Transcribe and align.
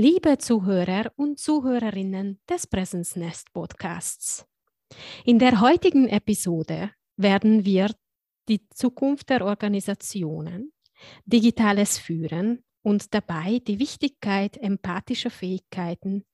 Liebe 0.00 0.38
Zuhörer 0.38 1.12
und 1.16 1.40
Zuhörerinnen 1.40 2.38
des 2.48 2.68
Presence 2.68 3.16
Nest 3.16 3.52
Podcasts. 3.52 4.46
In 5.24 5.40
der 5.40 5.60
heutigen 5.60 6.06
Episode 6.06 6.92
werden 7.16 7.64
wir 7.64 7.92
die 8.48 8.60
Zukunft 8.68 9.28
der 9.28 9.44
Organisationen, 9.44 10.72
digitales 11.24 11.98
Führen 11.98 12.62
und 12.82 13.12
dabei 13.12 13.58
die 13.58 13.80
Wichtigkeit 13.80 14.56
empathischer 14.58 15.30
Fähigkeiten, 15.30 16.24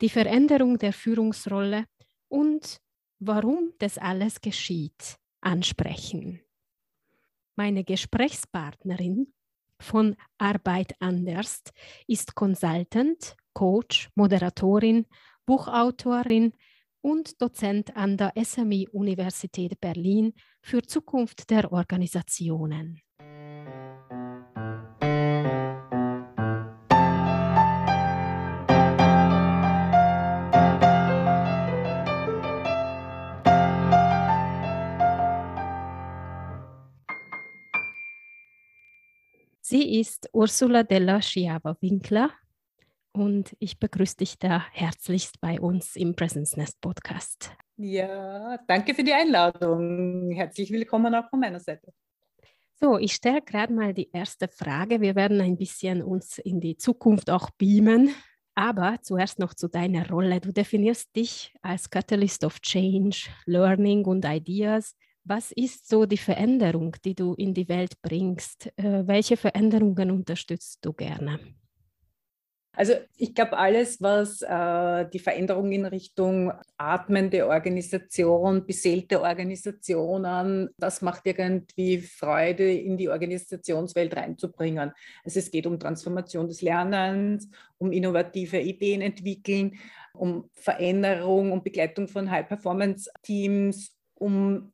die 0.00 0.08
Veränderung 0.08 0.78
der 0.78 0.94
Führungsrolle 0.94 1.84
und 2.28 2.80
warum 3.18 3.74
das 3.78 3.98
alles 3.98 4.40
geschieht, 4.40 5.18
ansprechen. 5.42 6.40
Meine 7.56 7.84
Gesprächspartnerin 7.84 9.34
von 9.82 10.16
Arbeit 10.38 10.94
anders 11.00 11.62
ist 12.06 12.34
Consultant, 12.34 13.36
Coach, 13.52 14.08
Moderatorin, 14.14 15.06
Buchautorin 15.46 16.52
und 17.00 17.42
Dozent 17.42 17.96
an 17.96 18.16
der 18.16 18.32
SMI 18.42 18.88
Universität 18.92 19.80
Berlin 19.80 20.32
für 20.62 20.82
Zukunft 20.82 21.50
der 21.50 21.72
Organisationen. 21.72 23.00
Sie 39.72 40.00
ist 40.00 40.28
Ursula 40.34 40.82
della 40.82 41.22
Schiava-Winkler 41.22 42.28
und 43.12 43.56
ich 43.58 43.78
begrüße 43.78 44.18
dich 44.18 44.38
da 44.38 44.66
herzlichst 44.70 45.40
bei 45.40 45.58
uns 45.58 45.96
im 45.96 46.14
Presence 46.14 46.58
Nest 46.58 46.78
Podcast. 46.82 47.50
Ja, 47.78 48.58
danke 48.68 48.92
für 48.92 49.02
die 49.02 49.14
Einladung. 49.14 50.30
Herzlich 50.32 50.70
willkommen 50.72 51.14
auch 51.14 51.30
von 51.30 51.40
meiner 51.40 51.58
Seite. 51.58 51.90
So, 52.78 52.98
ich 52.98 53.14
stelle 53.14 53.40
gerade 53.40 53.72
mal 53.72 53.94
die 53.94 54.10
erste 54.12 54.46
Frage. 54.46 55.00
Wir 55.00 55.14
werden 55.14 55.40
ein 55.40 55.56
bisschen 55.56 56.02
uns 56.02 56.36
in 56.36 56.60
die 56.60 56.76
Zukunft 56.76 57.30
auch 57.30 57.48
beamen. 57.56 58.14
Aber 58.54 58.98
zuerst 59.00 59.38
noch 59.38 59.54
zu 59.54 59.68
deiner 59.68 60.06
Rolle. 60.10 60.38
Du 60.42 60.52
definierst 60.52 61.16
dich 61.16 61.54
als 61.62 61.88
Catalyst 61.88 62.44
of 62.44 62.60
Change, 62.60 63.30
Learning 63.46 64.04
und 64.04 64.26
Ideas. 64.26 64.94
Was 65.24 65.52
ist 65.52 65.88
so 65.88 66.04
die 66.04 66.18
Veränderung, 66.18 66.96
die 67.04 67.14
du 67.14 67.34
in 67.34 67.54
die 67.54 67.68
Welt 67.68 68.00
bringst? 68.02 68.72
Äh, 68.76 69.06
welche 69.06 69.36
Veränderungen 69.36 70.10
unterstützt 70.10 70.78
du 70.82 70.92
gerne? 70.92 71.38
Also 72.74 72.94
ich 73.18 73.34
glaube, 73.34 73.58
alles, 73.58 74.00
was 74.00 74.40
äh, 74.40 75.06
die 75.12 75.18
Veränderung 75.18 75.70
in 75.72 75.84
Richtung 75.84 76.52
atmende 76.78 77.46
Organisation, 77.46 78.66
beseelte 78.66 79.20
Organisationen, 79.20 80.70
das 80.78 81.02
macht 81.02 81.26
irgendwie 81.26 81.98
Freude, 81.98 82.72
in 82.72 82.96
die 82.96 83.10
Organisationswelt 83.10 84.16
reinzubringen. 84.16 84.92
Also 85.22 85.38
es 85.40 85.50
geht 85.50 85.66
um 85.66 85.78
Transformation 85.78 86.48
des 86.48 86.62
Lernens, 86.62 87.46
um 87.76 87.92
innovative 87.92 88.58
Ideen 88.58 89.02
entwickeln, 89.02 89.78
um 90.14 90.48
Veränderung, 90.54 91.52
um 91.52 91.62
Begleitung 91.62 92.08
von 92.08 92.30
High-Performance-Teams, 92.30 93.94
um 94.14 94.72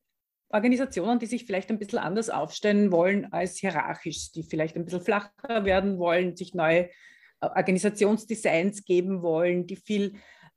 Organisationen, 0.51 1.19
die 1.19 1.27
sich 1.27 1.45
vielleicht 1.45 1.71
ein 1.71 1.79
bisschen 1.79 1.99
anders 1.99 2.31
aufstellen 2.31 2.91
wollen 2.91 3.33
als 3.33 3.57
hierarchisch, 3.57 4.33
die 4.33 4.43
vielleicht 4.43 4.77
ein 4.77 4.85
bisschen 4.85 5.03
flacher 5.03 5.65
werden 5.65 5.99
wollen, 5.99 6.37
sich 6.37 6.55
neue 6.55 6.89
äh, 7.41 7.47
Organisationsdesigns 7.55 8.85
geben 8.85 9.23
wollen, 9.23 9.67
die 9.67 9.77
viel 9.77 10.15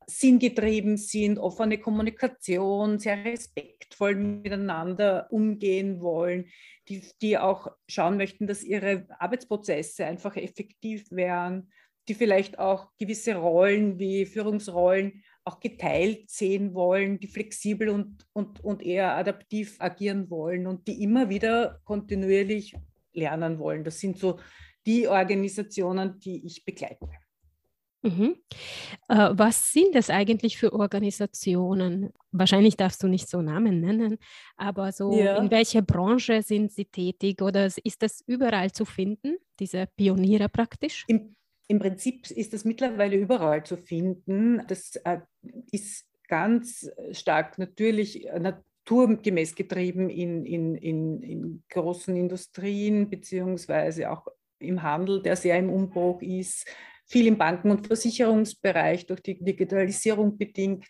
sinngetrieben 0.08 0.98
sind, 0.98 1.40
offene 1.40 1.78
Kommunikation, 1.78 3.00
sehr 3.00 3.24
respektvoll 3.24 4.16
miteinander 4.16 5.28
umgehen 5.30 6.02
wollen, 6.02 6.48
die, 6.90 7.04
die 7.22 7.38
auch 7.38 7.68
schauen 7.88 8.18
möchten, 8.18 8.48
dass 8.48 8.64
ihre 8.64 9.08
Arbeitsprozesse 9.20 10.06
einfach 10.06 10.36
effektiv 10.36 11.10
werden, 11.12 11.72
die 12.08 12.16
vielleicht 12.16 12.60
auch 12.60 12.90
gewisse 12.98 13.36
Rollen 13.36 14.00
wie 14.00 14.26
Führungsrollen 14.26 15.24
auch 15.44 15.60
geteilt 15.60 16.30
sehen 16.30 16.74
wollen, 16.74 17.20
die 17.20 17.28
flexibel 17.28 17.90
und, 17.90 18.28
und, 18.34 18.64
und 18.64 18.84
eher 18.84 19.16
adaptiv 19.16 19.78
agieren 19.80 20.30
wollen 20.30 20.68
und 20.68 20.88
die 20.88 21.02
immer 21.02 21.30
wieder 21.30 21.80
kontinuierlich 21.84 22.76
lernen 23.14 23.60
wollen. 23.60 23.84
Das 23.84 24.00
sind 24.00 24.18
so 24.18 24.40
die 24.86 25.08
Organisationen, 25.08 26.20
die 26.20 26.46
ich 26.46 26.64
begleite. 26.64 27.08
Mhm. 28.04 28.36
Äh, 29.10 29.30
was 29.34 29.72
sind 29.72 29.94
das 29.94 30.10
eigentlich 30.10 30.58
für 30.58 30.74
Organisationen? 30.74 32.12
Wahrscheinlich 32.32 32.76
darfst 32.76 33.04
du 33.04 33.08
nicht 33.08 33.30
so 33.30 33.42
Namen 33.42 33.80
nennen, 33.80 34.18
aber 34.58 34.92
so 34.92 35.20
ja. 35.20 35.38
in 35.38 35.52
welcher 35.52 35.84
Branche 35.84 36.42
sind 36.42 36.72
sie 36.72 36.86
tätig 36.86 37.42
oder 37.42 37.66
ist 37.66 38.02
das 38.02 38.22
überall 38.26 38.72
zu 38.72 38.86
finden, 38.86 39.38
diese 39.60 39.88
Pioniere 39.96 40.50
praktisch? 40.50 41.06
Im 41.08 41.36
im 41.72 41.80
Prinzip 41.80 42.30
ist 42.30 42.52
das 42.54 42.66
mittlerweile 42.66 43.16
überall 43.16 43.64
zu 43.64 43.78
finden. 43.78 44.62
Das 44.68 44.98
äh, 45.06 45.20
ist 45.72 46.06
ganz 46.28 46.92
stark 47.12 47.58
natürlich 47.58 48.28
äh, 48.28 48.40
naturgemäß 48.40 49.56
getrieben 49.56 50.10
in, 50.10 50.46
in, 50.46 50.76
in, 50.76 51.24
in 51.24 51.64
großen 51.70 52.14
Industrien 52.18 53.10
beziehungsweise 53.10 54.12
auch 54.12 54.28
im 54.60 54.84
Handel, 54.84 55.22
der 55.22 55.38
sehr 55.38 55.58
im 55.58 55.70
Umbruch 55.70 56.22
ist, 56.22 56.68
viel 57.06 57.28
im 57.28 57.38
Banken- 57.38 57.72
und 57.72 57.88
Versicherungsbereich 57.88 59.06
durch 59.06 59.22
die 59.22 59.42
Digitalisierung 59.42 60.38
bedingt, 60.38 60.86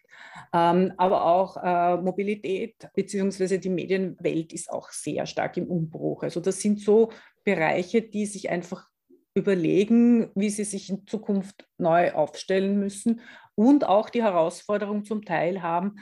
ähm, 0.51 0.93
aber 0.97 1.25
auch 1.25 1.57
äh, 1.57 2.01
Mobilität 2.01 2.89
beziehungsweise 2.95 3.59
die 3.59 3.69
Medienwelt 3.69 4.51
ist 4.51 4.71
auch 4.71 4.89
sehr 4.89 5.27
stark 5.27 5.57
im 5.57 5.67
Umbruch. 5.67 6.23
Also 6.23 6.39
das 6.39 6.59
sind 6.59 6.79
so 6.79 7.11
Bereiche, 7.43 8.01
die 8.01 8.25
sich 8.25 8.49
einfach 8.49 8.90
überlegen, 9.33 10.29
wie 10.35 10.49
sie 10.49 10.63
sich 10.63 10.89
in 10.89 11.07
Zukunft 11.07 11.67
neu 11.77 12.11
aufstellen 12.11 12.79
müssen 12.79 13.21
und 13.55 13.85
auch 13.85 14.09
die 14.09 14.23
Herausforderung 14.23 15.05
zum 15.05 15.23
Teil 15.23 15.61
haben, 15.61 15.97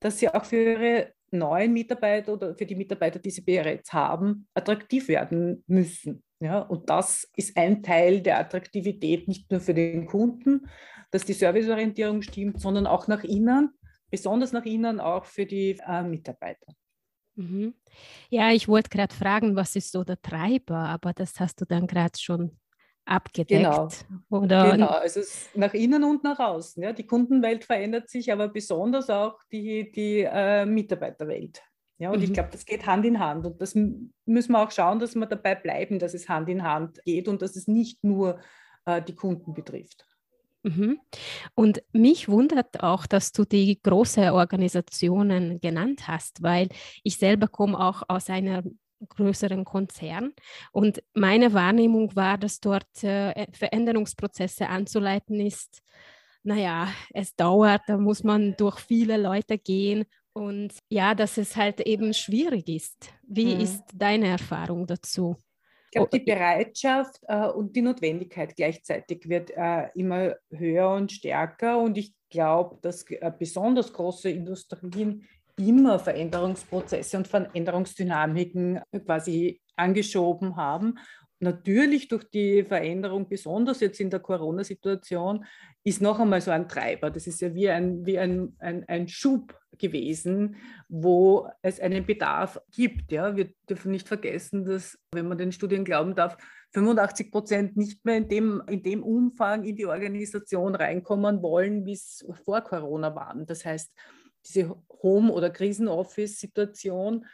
dass 0.00 0.18
sie 0.18 0.28
auch 0.28 0.44
für 0.44 0.56
ihre 0.56 1.12
neuen 1.30 1.72
Mitarbeiter 1.72 2.34
oder 2.34 2.54
für 2.54 2.66
die 2.66 2.74
Mitarbeiter, 2.74 3.18
die 3.18 3.30
sie 3.30 3.42
bereits 3.42 3.92
haben, 3.92 4.46
attraktiv 4.54 5.08
werden 5.08 5.64
müssen. 5.66 6.22
Ja, 6.40 6.60
und 6.60 6.90
das 6.90 7.30
ist 7.36 7.56
ein 7.56 7.82
Teil 7.82 8.20
der 8.20 8.38
Attraktivität, 8.38 9.28
nicht 9.28 9.50
nur 9.50 9.60
für 9.60 9.74
den 9.74 10.06
Kunden, 10.06 10.68
dass 11.10 11.24
die 11.24 11.34
Serviceorientierung 11.34 12.22
stimmt, 12.22 12.60
sondern 12.60 12.86
auch 12.86 13.06
nach 13.06 13.22
innen, 13.22 13.70
besonders 14.10 14.52
nach 14.52 14.64
innen 14.64 14.98
auch 14.98 15.24
für 15.24 15.46
die 15.46 15.78
äh, 15.86 16.02
Mitarbeiter. 16.02 16.72
Mhm. 17.36 17.74
Ja, 18.28 18.50
ich 18.50 18.68
wollte 18.68 18.90
gerade 18.90 19.14
fragen, 19.14 19.56
was 19.56 19.76
ist 19.76 19.92
so 19.92 20.04
der 20.04 20.20
Treiber, 20.20 20.76
aber 20.76 21.12
das 21.12 21.38
hast 21.40 21.60
du 21.60 21.64
dann 21.64 21.86
gerade 21.86 22.18
schon 22.18 22.58
abgedeckt. 23.04 23.62
Genau. 23.62 23.88
Oder 24.30 24.72
genau, 24.72 24.88
also 24.88 25.20
nach 25.54 25.74
innen 25.74 26.04
und 26.04 26.24
nach 26.24 26.38
außen. 26.38 26.82
Ja. 26.82 26.92
Die 26.92 27.06
Kundenwelt 27.06 27.64
verändert 27.64 28.08
sich, 28.08 28.32
aber 28.32 28.48
besonders 28.48 29.10
auch 29.10 29.38
die, 29.50 29.90
die 29.90 30.20
äh, 30.20 30.64
Mitarbeiterwelt. 30.64 31.62
Ja, 31.98 32.10
und 32.10 32.18
mhm. 32.18 32.24
ich 32.24 32.32
glaube, 32.32 32.48
das 32.50 32.64
geht 32.64 32.86
Hand 32.86 33.04
in 33.04 33.20
Hand. 33.20 33.46
Und 33.46 33.60
das 33.60 33.74
müssen 33.74 34.52
wir 34.52 34.62
auch 34.62 34.70
schauen, 34.70 34.98
dass 34.98 35.14
wir 35.14 35.26
dabei 35.26 35.54
bleiben, 35.54 35.98
dass 35.98 36.14
es 36.14 36.28
Hand 36.28 36.48
in 36.48 36.62
Hand 36.62 37.02
geht 37.04 37.28
und 37.28 37.42
dass 37.42 37.54
es 37.54 37.68
nicht 37.68 38.02
nur 38.02 38.40
äh, 38.86 39.00
die 39.02 39.14
Kunden 39.14 39.54
betrifft. 39.54 40.04
Mhm. 40.64 41.00
Und 41.54 41.82
mich 41.92 42.28
wundert 42.28 42.82
auch, 42.82 43.06
dass 43.06 43.32
du 43.32 43.44
die 43.44 43.80
großen 43.82 44.30
Organisationen 44.30 45.60
genannt 45.60 46.06
hast, 46.06 46.42
weil 46.42 46.68
ich 47.02 47.18
selber 47.18 47.48
komme 47.48 47.78
auch 47.78 48.02
aus 48.08 48.30
einer 48.30 48.62
größeren 49.08 49.64
Konzern. 49.64 50.32
Und 50.72 51.02
meine 51.14 51.52
Wahrnehmung 51.52 52.14
war, 52.16 52.38
dass 52.38 52.60
dort 52.60 53.02
äh, 53.02 53.46
Veränderungsprozesse 53.52 54.68
anzuleiten 54.68 55.40
ist. 55.40 55.82
Naja, 56.42 56.88
es 57.12 57.36
dauert, 57.36 57.82
da 57.86 57.96
muss 57.96 58.24
man 58.24 58.56
durch 58.56 58.80
viele 58.80 59.16
Leute 59.16 59.58
gehen 59.58 60.04
und 60.32 60.72
ja, 60.88 61.14
dass 61.14 61.38
es 61.38 61.56
halt 61.56 61.80
eben 61.80 62.14
schwierig 62.14 62.68
ist. 62.68 63.12
Wie 63.22 63.54
mhm. 63.54 63.60
ist 63.60 63.82
deine 63.94 64.28
Erfahrung 64.28 64.86
dazu? 64.86 65.36
Ich 65.86 65.96
glaube, 65.96 66.18
die 66.18 66.24
Bereitschaft 66.24 67.20
äh, 67.28 67.48
und 67.48 67.76
die 67.76 67.82
Notwendigkeit 67.82 68.56
gleichzeitig 68.56 69.28
wird 69.28 69.50
äh, 69.50 69.88
immer 69.94 70.36
höher 70.50 70.90
und 70.90 71.12
stärker. 71.12 71.78
Und 71.78 71.98
ich 71.98 72.14
glaube, 72.30 72.78
dass 72.80 73.04
äh, 73.10 73.30
besonders 73.38 73.92
große 73.92 74.30
Industrien 74.30 75.28
immer 75.58 75.98
Veränderungsprozesse 75.98 77.16
und 77.16 77.28
Veränderungsdynamiken 77.28 78.80
quasi 79.04 79.60
angeschoben 79.76 80.56
haben. 80.56 80.98
Natürlich 81.40 82.06
durch 82.06 82.24
die 82.30 82.62
Veränderung, 82.62 83.28
besonders 83.28 83.80
jetzt 83.80 83.98
in 84.00 84.10
der 84.10 84.20
Corona-Situation, 84.20 85.44
ist 85.82 86.00
noch 86.00 86.20
einmal 86.20 86.40
so 86.40 86.52
ein 86.52 86.68
Treiber. 86.68 87.10
Das 87.10 87.26
ist 87.26 87.40
ja 87.40 87.52
wie 87.52 87.68
ein, 87.68 88.06
wie 88.06 88.18
ein, 88.18 88.54
ein, 88.60 88.84
ein 88.86 89.08
Schub 89.08 89.58
gewesen, 89.76 90.56
wo 90.88 91.48
es 91.62 91.80
einen 91.80 92.06
Bedarf 92.06 92.60
gibt. 92.70 93.10
Ja. 93.10 93.36
Wir 93.36 93.52
dürfen 93.68 93.90
nicht 93.90 94.06
vergessen, 94.06 94.64
dass, 94.64 94.96
wenn 95.12 95.26
man 95.26 95.38
den 95.38 95.50
Studien 95.50 95.84
glauben 95.84 96.14
darf, 96.14 96.36
85 96.74 97.32
Prozent 97.32 97.76
nicht 97.76 98.04
mehr 98.04 98.18
in 98.18 98.28
dem, 98.28 98.62
in 98.68 98.82
dem 98.82 99.02
Umfang 99.02 99.64
in 99.64 99.74
die 99.74 99.86
Organisation 99.86 100.76
reinkommen 100.76 101.42
wollen, 101.42 101.84
wie 101.84 101.94
es 101.94 102.24
vor 102.44 102.60
Corona 102.60 103.14
waren. 103.16 103.46
Das 103.46 103.64
heißt, 103.64 103.92
diese 104.46 104.76
Home- 105.02 105.32
oder 105.32 105.50
Krisenoffice-Situation, 105.50 107.26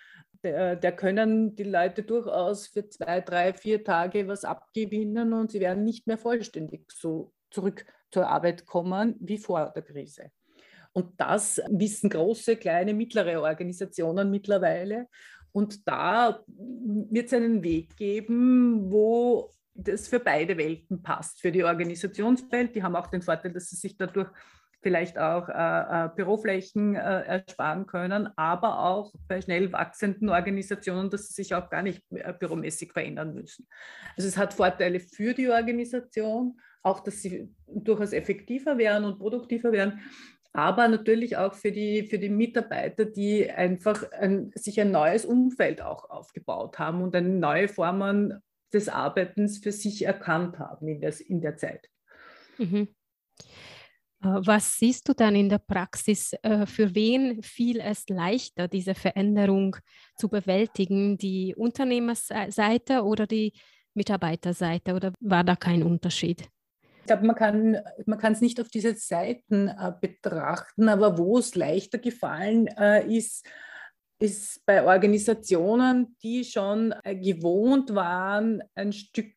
der, 0.43 0.77
der, 0.77 0.93
können 0.93 1.57
die 1.57 1.65
Leute 1.65 2.03
durchaus 2.03 2.69
für 2.69 2.89
zwei, 2.89 3.21
drei, 3.21 3.53
vier 3.53 3.83
Tage 3.83 4.29
was 4.29 4.45
abgewinnen 4.45 5.33
und 5.33 5.51
sie 5.51 5.61
werden 5.61 5.85
nicht 5.85 6.07
mehr 6.07 6.19
vollständig 6.19 6.93
so 6.93 7.33
zurück 7.51 7.85
zur 8.11 8.29
Arbeit 8.29 8.65
kommen 8.65 9.17
wie 9.21 9.39
vor 9.39 9.73
der 9.75 9.83
Krise. 9.83 10.31
Und 10.93 11.21
das 11.21 11.61
wissen 11.69 12.11
große, 12.11 12.57
kleine, 12.57 12.95
mittlere 12.95 13.41
Organisationen 13.41 14.31
mittlerweile. 14.31 15.09
Und 15.53 15.87
da 15.87 16.43
wird 16.47 17.27
es 17.27 17.33
einen 17.33 17.63
Weg 17.63 17.97
geben, 17.97 18.91
wo 18.91 19.51
das 19.75 20.09
für 20.09 20.21
beide 20.21 20.57
Welten 20.57 21.03
passt. 21.03 21.41
Für 21.41 21.53
die 21.53 21.65
Organisationswelt, 21.65 22.75
die 22.75 22.83
haben 22.83 22.97
auch 22.97 23.07
den 23.07 23.23
Vorteil, 23.23 23.53
dass 23.53 23.71
sie 23.71 23.77
sich 23.77 23.97
dadurch 23.97 24.29
vielleicht 24.81 25.19
auch 25.19 25.49
äh, 25.49 25.53
äh, 26.07 26.09
Büroflächen 26.15 26.95
äh, 26.95 26.99
ersparen 26.99 27.87
können, 27.87 28.29
aber 28.37 28.81
auch 28.85 29.13
bei 29.27 29.41
schnell 29.41 29.73
wachsenden 29.73 30.29
Organisationen, 30.29 31.11
dass 31.11 31.29
sie 31.29 31.43
sich 31.43 31.55
auch 31.55 31.69
gar 31.69 31.83
nicht 31.83 32.03
büromäßig 32.39 32.93
verändern 32.93 33.35
müssen. 33.35 33.67
Also 34.17 34.29
es 34.29 34.37
hat 34.37 34.55
Vorteile 34.55 35.01
für 35.01 35.35
die 35.35 35.49
Organisation, 35.49 36.61
auch 36.83 37.01
dass 37.01 37.23
sie 37.23 37.53
durchaus 37.67 38.13
effektiver 38.13 38.79
werden 38.79 39.05
und 39.05 39.19
produktiver 39.19 39.73
werden, 39.73 40.01
aber 40.53 40.89
natürlich 40.89 41.37
auch 41.37 41.55
für 41.55 41.73
die, 41.73 42.05
für 42.05 42.19
die 42.19 42.31
Mitarbeiter, 42.31 43.05
die 43.05 43.51
einfach 43.51 44.11
ein, 44.13 44.51
sich 44.55 44.81
ein 44.81 44.91
neues 44.91 45.25
Umfeld 45.25 45.83
auch 45.83 46.09
aufgebaut 46.11 46.79
haben 46.79 47.03
und 47.03 47.15
eine 47.15 47.29
neue 47.29 47.69
Formen 47.69 48.43
des 48.73 48.89
Arbeitens 48.89 49.59
für 49.59 49.73
sich 49.73 50.05
erkannt 50.05 50.59
haben 50.59 50.89
in 50.89 51.01
der, 51.01 51.15
in 51.27 51.41
der 51.41 51.57
Zeit. 51.57 51.89
Mhm. 52.59 52.89
Äh, 54.23 54.27
was 54.27 54.79
siehst 54.79 55.09
du 55.09 55.13
dann 55.15 55.35
in 55.35 55.49
der 55.49 55.59
Praxis? 55.59 56.33
Äh, 56.43 56.67
für 56.67 56.95
wen 56.95 57.43
fiel 57.43 57.81
es 57.81 58.09
leichter, 58.09 58.69
diese 58.69 58.95
Veränderung 58.95 59.77
zu 60.17 60.29
bewältigen? 60.29 61.17
Die 61.19 61.55
Unternehmerseite 61.57 63.03
oder 63.03 63.27
die 63.27 63.53
Mitarbeiterseite? 63.95 64.95
Oder 64.95 65.13
war 65.21 65.45
da 65.45 65.57
kein 65.57 65.83
Unterschied? 65.83 66.49
Ich 67.01 67.07
glaube, 67.07 67.27
man 67.27 67.37
kann 67.37 67.79
man 68.05 68.33
es 68.33 68.43
nicht 68.43 68.61
auf 68.61 68.69
diese 68.69 68.95
Seiten 68.95 69.69
äh, 69.69 69.93
betrachten, 69.99 70.91
aber 70.91 71.17
wo 71.17 71.39
es 71.39 71.55
leichter 71.55 71.97
gefallen 71.97 72.67
äh, 72.67 73.07
ist, 73.07 73.47
ist 74.19 74.67
bei 74.67 74.85
Organisationen, 74.85 76.17
die 76.23 76.45
schon 76.45 76.93
äh, 77.05 77.17
gewohnt 77.17 77.95
waren, 77.95 78.63
ein 78.75 78.93
Stück 78.93 79.33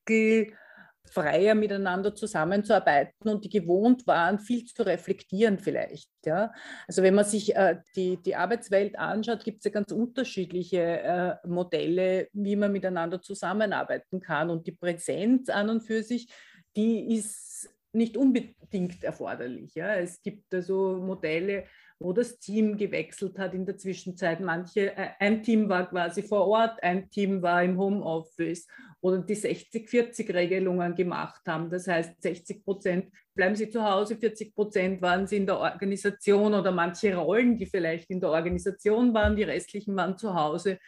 freier 1.06 1.56
miteinander 1.56 2.16
zusammenzuarbeiten 2.16 3.30
und 3.30 3.44
die 3.44 3.50
gewohnt 3.50 4.08
waren, 4.08 4.40
viel 4.40 4.66
zu 4.66 4.84
reflektieren 4.84 5.60
vielleicht. 5.60 6.10
Ja? 6.26 6.54
Also 6.88 7.04
wenn 7.04 7.16
man 7.16 7.26
sich 7.26 7.56
äh, 7.56 7.80
die, 7.96 8.18
die 8.18 8.36
Arbeitswelt 8.36 8.98
anschaut, 8.98 9.44
gibt 9.44 9.60
es 9.60 9.66
ja 9.66 9.72
ganz 9.72 9.92
unterschiedliche 9.92 10.80
äh, 10.80 11.48
Modelle, 11.48 12.30
wie 12.34 12.56
man 12.56 12.72
miteinander 12.72 13.22
zusammenarbeiten 13.22 14.20
kann. 14.22 14.50
Und 14.50 14.68
die 14.68 14.74
Präsenz 14.74 15.50
an 15.50 15.70
und 15.70 15.82
für 15.82 16.04
sich, 16.04 16.32
die 16.76 17.16
ist 17.16 17.70
nicht 17.94 18.16
unbedingt 18.16 19.04
erforderlich. 19.04 19.76
Ja? 19.76 19.96
Es 19.96 20.22
gibt 20.22 20.54
also 20.54 20.98
Modelle, 20.98 21.66
wo 22.02 22.14
das 22.14 22.40
Team 22.40 22.78
gewechselt 22.78 23.38
hat 23.38 23.54
in 23.54 23.66
der 23.66 23.78
Zwischenzeit. 23.78 24.40
Manche, 24.40 24.96
äh, 24.96 25.10
ein 25.20 25.44
Team 25.44 25.70
war 25.70 25.88
quasi 25.88 26.24
vor 26.24 26.48
Ort, 26.48 26.82
ein 26.82 27.10
Team 27.10 27.42
war 27.42 27.64
im 27.64 27.78
Homeoffice 27.78 28.68
oder 29.02 29.20
die 29.20 29.36
60-40-Regelungen 29.36 30.96
gemacht 30.96 31.42
haben. 31.48 31.70
Das 31.70 31.88
heißt, 31.88 32.22
60 32.22 32.64
Prozent 32.64 33.12
bleiben 33.36 33.56
sie 33.56 33.70
zu 33.70 33.84
Hause, 33.84 34.16
40 34.18 34.54
Prozent 34.54 35.02
waren 35.02 35.28
sie 35.28 35.38
in 35.38 35.46
der 35.46 35.60
Organisation 35.60 36.54
oder 36.54 36.72
manche 36.72 37.16
Rollen, 37.16 37.58
die 37.58 37.66
vielleicht 37.66 38.10
in 38.10 38.20
der 38.20 38.30
Organisation 38.30 39.14
waren, 39.14 39.36
die 39.36 39.44
restlichen 39.44 39.96
waren 39.96 40.18
zu 40.18 40.34
Hause. 40.34 40.80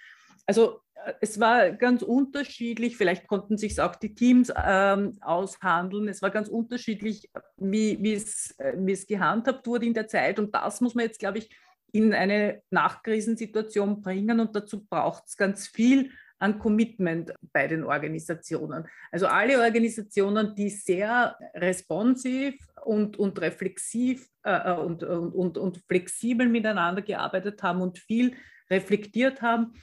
Also 0.45 0.82
es 1.21 1.39
war 1.39 1.71
ganz 1.71 2.01
unterschiedlich, 2.01 2.97
vielleicht 2.97 3.27
konnten 3.27 3.57
sich 3.57 3.79
auch 3.81 3.95
die 3.95 4.13
Teams 4.13 4.51
ähm, 4.55 5.17
aushandeln. 5.21 6.07
Es 6.07 6.21
war 6.21 6.29
ganz 6.29 6.47
unterschiedlich, 6.47 7.29
wie, 7.57 7.97
wie, 8.01 8.13
es, 8.13 8.55
äh, 8.59 8.73
wie 8.77 8.93
es 8.93 9.07
gehandhabt 9.07 9.67
wurde 9.67 9.85
in 9.85 9.93
der 9.93 10.07
Zeit. 10.07 10.39
Und 10.39 10.53
das 10.53 10.81
muss 10.81 10.95
man 10.95 11.05
jetzt, 11.05 11.19
glaube 11.19 11.39
ich, 11.39 11.49
in 11.91 12.13
eine 12.13 12.61
Nachkrisensituation 12.71 14.01
bringen. 14.01 14.39
Und 14.39 14.55
dazu 14.55 14.83
braucht 14.85 15.25
es 15.27 15.37
ganz 15.37 15.67
viel 15.67 16.11
an 16.39 16.59
Commitment 16.59 17.33
bei 17.53 17.67
den 17.67 17.83
Organisationen. 17.83 18.85
Also 19.11 19.27
alle 19.27 19.61
Organisationen, 19.61 20.55
die 20.55 20.69
sehr 20.69 21.37
responsiv 21.53 22.55
und, 22.83 23.17
und 23.17 23.39
reflexiv 23.39 24.27
äh, 24.43 24.71
äh 24.71 24.75
und, 24.75 25.03
und, 25.03 25.57
und 25.57 25.77
flexibel 25.87 26.49
miteinander 26.49 27.01
gearbeitet 27.01 27.63
haben 27.63 27.81
und 27.81 27.97
viel 27.97 28.35
reflektiert 28.69 29.41
haben, 29.41 29.73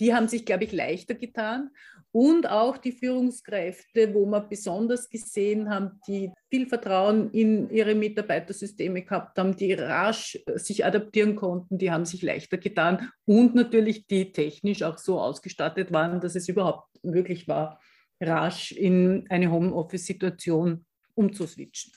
die 0.00 0.14
haben 0.14 0.28
sich, 0.28 0.44
glaube 0.44 0.64
ich, 0.64 0.72
leichter 0.72 1.14
getan. 1.14 1.70
Und 2.14 2.46
auch 2.50 2.76
die 2.76 2.92
Führungskräfte, 2.92 4.12
wo 4.12 4.26
wir 4.26 4.40
besonders 4.40 5.08
gesehen 5.08 5.70
haben, 5.70 5.98
die 6.06 6.30
viel 6.50 6.66
Vertrauen 6.66 7.30
in 7.30 7.70
ihre 7.70 7.94
Mitarbeitersysteme 7.94 9.02
gehabt 9.02 9.38
haben, 9.38 9.56
die 9.56 9.72
rasch 9.72 10.38
sich 10.56 10.84
adaptieren 10.84 11.36
konnten, 11.36 11.78
die 11.78 11.90
haben 11.90 12.04
sich 12.04 12.20
leichter 12.20 12.58
getan. 12.58 13.10
Und 13.24 13.54
natürlich 13.54 14.06
die 14.06 14.30
technisch 14.30 14.82
auch 14.82 14.98
so 14.98 15.18
ausgestattet 15.18 15.90
waren, 15.90 16.20
dass 16.20 16.34
es 16.34 16.48
überhaupt 16.50 17.02
möglich 17.02 17.48
war, 17.48 17.80
rasch 18.20 18.72
in 18.72 19.24
eine 19.30 19.50
Homeoffice-Situation 19.50 20.84
umzuswitchen. 21.14 21.92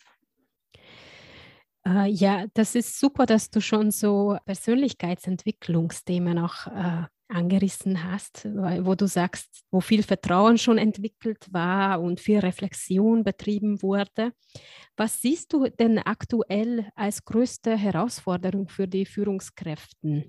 Uh, 1.88 2.06
ja, 2.06 2.46
das 2.56 2.74
ist 2.74 3.00
super, 3.00 3.28
dass 3.28 3.52
du 3.52 3.62
schon 3.62 3.92
so 3.92 4.38
Persönlichkeitsentwicklungsthemen 4.46 6.40
auch 6.40 6.66
uh, 6.66 7.04
angerissen 7.28 8.04
hast, 8.04 8.46
wo 8.46 8.96
du 8.96 9.08
sagst, 9.08 9.64
wo 9.72 9.82
viel 9.82 10.04
Vertrauen 10.04 10.58
schon 10.58 10.78
entwickelt 10.78 11.48
war 11.52 12.02
und 12.02 12.20
viel 12.20 12.40
Reflexion 12.40 13.24
betrieben 13.24 13.82
wurde. 13.82 14.32
Was 14.96 15.22
siehst 15.22 15.52
du 15.54 15.68
denn 15.68 16.00
aktuell 16.00 16.90
als 16.96 17.26
größte 17.26 17.76
Herausforderung 17.76 18.70
für 18.70 18.88
die 18.88 19.06
Führungskräfte? 19.06 20.26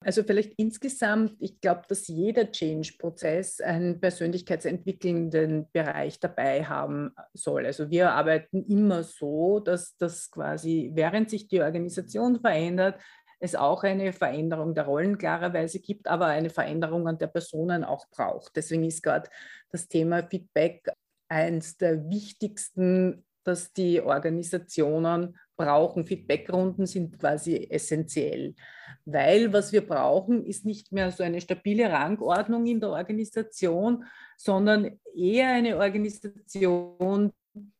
Also 0.00 0.22
vielleicht 0.22 0.52
insgesamt, 0.56 1.34
ich 1.40 1.60
glaube, 1.60 1.82
dass 1.88 2.06
jeder 2.06 2.52
Change-Prozess 2.52 3.60
einen 3.60 3.98
persönlichkeitsentwickelnden 3.98 5.66
Bereich 5.72 6.20
dabei 6.20 6.64
haben 6.64 7.10
soll. 7.34 7.66
Also 7.66 7.90
wir 7.90 8.12
arbeiten 8.12 8.64
immer 8.68 9.02
so, 9.02 9.58
dass 9.58 9.96
das 9.96 10.30
quasi, 10.30 10.92
während 10.94 11.30
sich 11.30 11.48
die 11.48 11.60
Organisation 11.60 12.40
verändert, 12.40 13.00
es 13.40 13.54
auch 13.54 13.84
eine 13.84 14.12
Veränderung 14.12 14.74
der 14.74 14.84
Rollen 14.84 15.18
klarerweise 15.18 15.80
gibt, 15.80 16.08
aber 16.08 16.26
eine 16.26 16.50
Veränderung 16.50 17.06
an 17.06 17.18
der 17.18 17.28
Personen 17.28 17.84
auch 17.84 18.06
braucht. 18.10 18.56
Deswegen 18.56 18.84
ist 18.84 19.02
gerade 19.02 19.30
das 19.70 19.88
Thema 19.88 20.22
Feedback 20.22 20.88
eins 21.28 21.76
der 21.76 22.08
wichtigsten, 22.08 23.24
dass 23.44 23.72
die 23.72 24.00
Organisationen 24.00 25.38
brauchen. 25.56 26.04
Feedbackrunden 26.04 26.86
sind 26.86 27.18
quasi 27.18 27.66
essentiell, 27.70 28.54
weil 29.04 29.52
was 29.52 29.72
wir 29.72 29.86
brauchen, 29.86 30.44
ist 30.44 30.64
nicht 30.64 30.92
mehr 30.92 31.10
so 31.12 31.22
eine 31.22 31.40
stabile 31.40 31.90
Rangordnung 31.90 32.66
in 32.66 32.80
der 32.80 32.90
Organisation, 32.90 34.04
sondern 34.36 34.98
eher 35.14 35.48
eine 35.50 35.76
Organisation, 35.78 37.32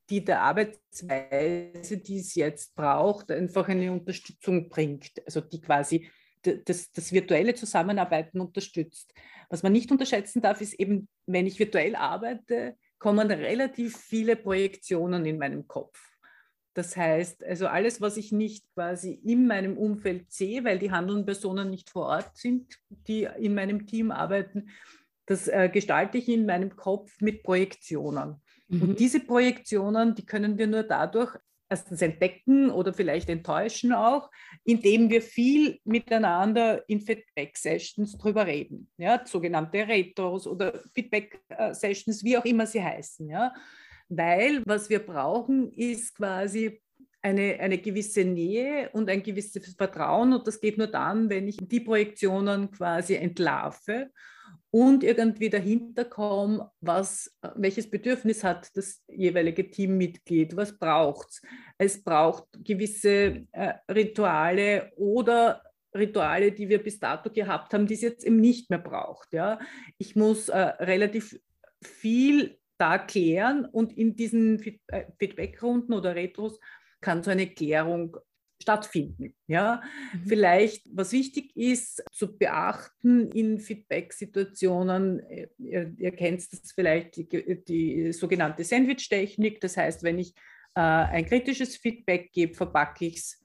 die 0.09 0.23
der 0.23 0.41
Arbeitsweise, 0.41 1.97
die 1.97 2.19
es 2.19 2.35
jetzt 2.35 2.75
braucht, 2.75 3.31
einfach 3.31 3.67
eine 3.67 3.91
Unterstützung 3.91 4.69
bringt, 4.69 5.11
also 5.25 5.41
die 5.41 5.61
quasi 5.61 6.09
das, 6.41 6.91
das 6.91 7.11
virtuelle 7.11 7.53
Zusammenarbeiten 7.53 8.39
unterstützt. 8.39 9.13
Was 9.49 9.63
man 9.63 9.71
nicht 9.71 9.91
unterschätzen 9.91 10.41
darf, 10.41 10.61
ist 10.61 10.73
eben, 10.79 11.09
wenn 11.25 11.47
ich 11.47 11.59
virtuell 11.59 11.95
arbeite, 11.95 12.77
kommen 12.97 13.31
relativ 13.31 13.97
viele 13.97 14.35
Projektionen 14.35 15.25
in 15.25 15.37
meinem 15.37 15.67
Kopf. 15.67 15.99
Das 16.73 16.95
heißt, 16.95 17.43
also 17.43 17.67
alles, 17.67 17.99
was 17.99 18.15
ich 18.15 18.31
nicht 18.31 18.65
quasi 18.73 19.11
in 19.11 19.47
meinem 19.47 19.77
Umfeld 19.77 20.31
sehe, 20.31 20.63
weil 20.63 20.79
die 20.79 20.91
handelnden 20.91 21.25
Personen 21.25 21.69
nicht 21.69 21.89
vor 21.89 22.05
Ort 22.05 22.37
sind, 22.37 22.79
die 22.89 23.27
in 23.37 23.55
meinem 23.55 23.85
Team 23.85 24.11
arbeiten, 24.11 24.69
das 25.25 25.47
äh, 25.47 25.69
gestalte 25.71 26.17
ich 26.17 26.29
in 26.29 26.45
meinem 26.45 26.75
Kopf 26.75 27.19
mit 27.21 27.43
Projektionen. 27.43 28.41
Mhm. 28.69 28.81
Und 28.81 28.99
diese 28.99 29.19
Projektionen, 29.19 30.15
die 30.15 30.25
können 30.25 30.57
wir 30.57 30.67
nur 30.67 30.83
dadurch 30.83 31.35
erstens 31.69 32.01
entdecken 32.01 32.71
oder 32.71 32.93
vielleicht 32.93 33.29
enttäuschen 33.29 33.93
auch, 33.93 34.31
indem 34.63 35.09
wir 35.09 35.21
viel 35.21 35.79
miteinander 35.83 36.83
in 36.89 36.99
Feedback-Sessions 36.99 38.17
drüber 38.17 38.47
reden. 38.47 38.89
Ja, 38.97 39.21
sogenannte 39.25 39.87
Retros 39.87 40.47
oder 40.47 40.81
Feedback-Sessions, 40.93 42.23
wie 42.23 42.37
auch 42.37 42.45
immer 42.45 42.65
sie 42.65 42.83
heißen. 42.83 43.29
Ja. 43.29 43.53
Weil 44.09 44.63
was 44.65 44.89
wir 44.89 44.99
brauchen, 44.99 45.71
ist 45.73 46.15
quasi 46.15 46.81
eine, 47.21 47.59
eine 47.59 47.77
gewisse 47.77 48.23
Nähe 48.23 48.89
und 48.93 49.09
ein 49.09 49.21
gewisses 49.21 49.75
Vertrauen. 49.75 50.33
Und 50.33 50.47
das 50.47 50.59
geht 50.59 50.77
nur 50.77 50.87
dann, 50.87 51.29
wenn 51.29 51.47
ich 51.47 51.57
die 51.57 51.81
Projektionen 51.81 52.71
quasi 52.71 53.15
entlarve 53.15 54.09
und 54.71 55.03
irgendwie 55.03 55.49
dahinter 55.49 56.05
kommen, 56.05 56.61
was, 56.79 57.35
welches 57.55 57.89
Bedürfnis 57.89 58.43
hat 58.43 58.69
das 58.75 59.03
jeweilige 59.07 59.69
Teammitglied, 59.69 60.55
was 60.55 60.77
braucht 60.77 61.29
es. 61.29 61.41
Es 61.77 62.03
braucht 62.03 62.45
gewisse 62.63 63.47
äh, 63.51 63.73
Rituale 63.91 64.91
oder 64.95 65.63
Rituale, 65.95 66.51
die 66.51 66.69
wir 66.69 66.83
bis 66.83 66.99
dato 66.99 67.31
gehabt 67.31 67.73
haben, 67.73 67.87
die 67.87 67.95
es 67.95 68.01
jetzt 68.01 68.23
eben 68.23 68.39
nicht 68.39 68.69
mehr 68.69 68.79
braucht. 68.79 69.33
Ja? 69.33 69.59
Ich 69.97 70.15
muss 70.15 70.49
äh, 70.49 70.57
relativ 70.57 71.39
viel 71.81 72.59
da 72.77 72.97
klären 72.97 73.65
und 73.65 73.97
in 73.97 74.15
diesen 74.15 74.61
äh, 74.87 75.05
Feedbackrunden 75.17 75.93
oder 75.93 76.15
Retros 76.15 76.59
kann 77.01 77.23
so 77.23 77.31
eine 77.31 77.47
Klärung 77.47 78.17
stattfinden. 78.61 79.33
Ja? 79.47 79.81
Mhm. 80.13 80.27
Vielleicht, 80.27 80.83
was 80.93 81.11
wichtig 81.11 81.55
ist 81.55 82.03
zu 82.11 82.37
beachten 82.37 83.31
in 83.31 83.59
Feedback-Situationen, 83.59 85.19
äh, 85.29 85.47
ihr, 85.57 85.93
ihr, 85.97 86.11
kennt 86.11 86.51
das 86.51 86.71
vielleicht, 86.73 87.15
die, 87.15 87.63
die 87.63 88.13
sogenannte 88.13 88.63
Sandwich-Technik. 88.63 89.61
Das 89.61 89.77
heißt, 89.77 90.03
wenn 90.03 90.19
ich 90.19 90.33
äh, 90.75 90.81
ein 90.81 91.25
kritisches 91.25 91.77
Feedback 91.77 92.31
gebe, 92.31 92.53
verpacke 92.53 93.05
ich 93.05 93.17
es 93.17 93.41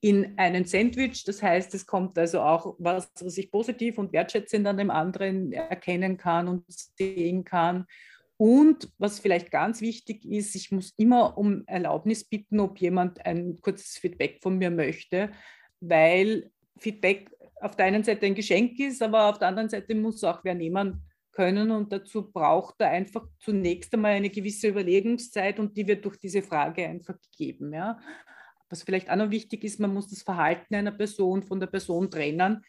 in 0.00 0.38
einen 0.38 0.64
Sandwich. 0.64 1.24
Das 1.24 1.42
heißt, 1.42 1.74
es 1.74 1.86
kommt 1.86 2.16
also 2.18 2.40
auch 2.40 2.76
was, 2.78 3.10
was 3.20 3.36
ich 3.36 3.50
positiv 3.50 3.98
und 3.98 4.12
wertschätzend 4.12 4.66
an 4.66 4.78
dem 4.78 4.90
anderen 4.90 5.52
erkennen 5.52 6.16
kann 6.16 6.48
und 6.48 6.64
sehen 6.68 7.44
kann. 7.44 7.86
Und 8.38 8.88
was 8.98 9.18
vielleicht 9.18 9.50
ganz 9.50 9.80
wichtig 9.80 10.24
ist, 10.24 10.54
ich 10.54 10.70
muss 10.70 10.94
immer 10.96 11.36
um 11.36 11.64
Erlaubnis 11.66 12.24
bitten, 12.24 12.60
ob 12.60 12.78
jemand 12.78 13.26
ein 13.26 13.60
kurzes 13.60 13.98
Feedback 13.98 14.38
von 14.40 14.58
mir 14.58 14.70
möchte, 14.70 15.32
weil 15.80 16.50
Feedback 16.78 17.30
auf 17.60 17.74
der 17.74 17.86
einen 17.86 18.04
Seite 18.04 18.26
ein 18.26 18.36
Geschenk 18.36 18.78
ist, 18.78 19.02
aber 19.02 19.28
auf 19.28 19.40
der 19.40 19.48
anderen 19.48 19.68
Seite 19.68 19.94
muss 19.96 20.22
auch 20.22 20.44
wer 20.44 20.54
nehmen 20.54 21.02
können 21.32 21.72
und 21.72 21.92
dazu 21.92 22.30
braucht 22.30 22.76
er 22.80 22.90
einfach 22.90 23.26
zunächst 23.40 23.92
einmal 23.92 24.12
eine 24.12 24.30
gewisse 24.30 24.68
Überlegungszeit 24.68 25.58
und 25.58 25.76
die 25.76 25.88
wird 25.88 26.04
durch 26.04 26.18
diese 26.18 26.42
Frage 26.42 26.86
einfach 26.86 27.16
gegeben. 27.20 27.72
Ja. 27.72 27.98
Was 28.68 28.84
vielleicht 28.84 29.10
auch 29.10 29.16
noch 29.16 29.30
wichtig 29.30 29.64
ist, 29.64 29.80
man 29.80 29.92
muss 29.92 30.08
das 30.08 30.22
Verhalten 30.22 30.76
einer 30.76 30.92
Person 30.92 31.42
von 31.42 31.58
der 31.58 31.66
Person 31.66 32.08
trennen. 32.08 32.64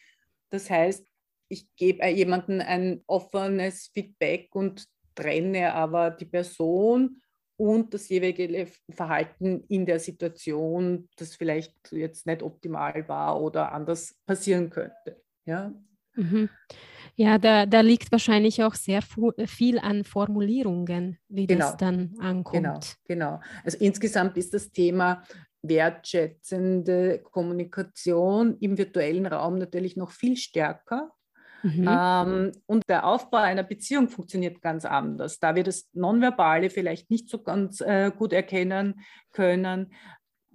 Das 0.50 0.68
heißt, 0.70 1.06
ich 1.48 1.68
gebe 1.76 2.08
jemandem 2.08 2.62
ein 2.62 3.04
offenes 3.06 3.92
Feedback 3.94 4.50
und 4.54 4.86
trenne 5.20 5.74
aber 5.74 6.12
die 6.12 6.26
Person 6.26 7.22
und 7.58 7.94
das 7.94 8.08
jeweilige 8.08 8.68
Verhalten 8.90 9.66
in 9.68 9.86
der 9.86 10.00
Situation, 10.00 11.10
das 11.18 11.36
vielleicht 11.36 11.74
jetzt 11.92 12.26
nicht 12.26 12.42
optimal 12.42 13.08
war 13.10 13.42
oder 13.42 13.74
anders 13.74 14.16
passieren 14.26 14.70
könnte. 14.70 15.22
Ja, 15.46 15.74
mhm. 16.16 16.50
ja 17.16 17.38
da, 17.38 17.66
da 17.66 17.82
liegt 17.82 18.14
wahrscheinlich 18.14 18.64
auch 18.64 18.76
sehr 18.76 19.02
viel 19.46 19.78
an 19.80 20.06
Formulierungen, 20.06 21.18
wie 21.28 21.48
genau. 21.48 21.66
das 21.66 21.78
dann 21.78 22.16
ankommt. 22.20 22.64
Genau, 22.64 22.80
genau. 23.06 23.42
Also 23.66 23.78
insgesamt 23.80 24.38
ist 24.38 24.54
das 24.54 24.72
Thema 24.72 25.24
wertschätzende 25.62 27.20
Kommunikation 27.24 28.58
im 28.60 28.78
virtuellen 28.78 29.26
Raum 29.26 29.58
natürlich 29.58 29.98
noch 29.98 30.12
viel 30.12 30.38
stärker 30.38 31.12
Mhm. 31.64 31.88
Ähm, 31.88 32.52
und 32.66 32.84
der 32.88 33.06
Aufbau 33.06 33.38
einer 33.38 33.64
Beziehung 33.64 34.10
funktioniert 34.10 34.62
ganz 34.62 34.86
anders. 34.86 35.40
Da 35.40 35.56
wir 35.56 35.64
das 35.64 35.90
Nonverbale 35.94 36.70
vielleicht 36.70 37.10
nicht 37.10 37.30
so 37.30 37.42
ganz 37.42 37.82
äh, 37.82 38.12
gut 38.16 38.34
erkennen 38.34 39.02
können, 39.32 39.94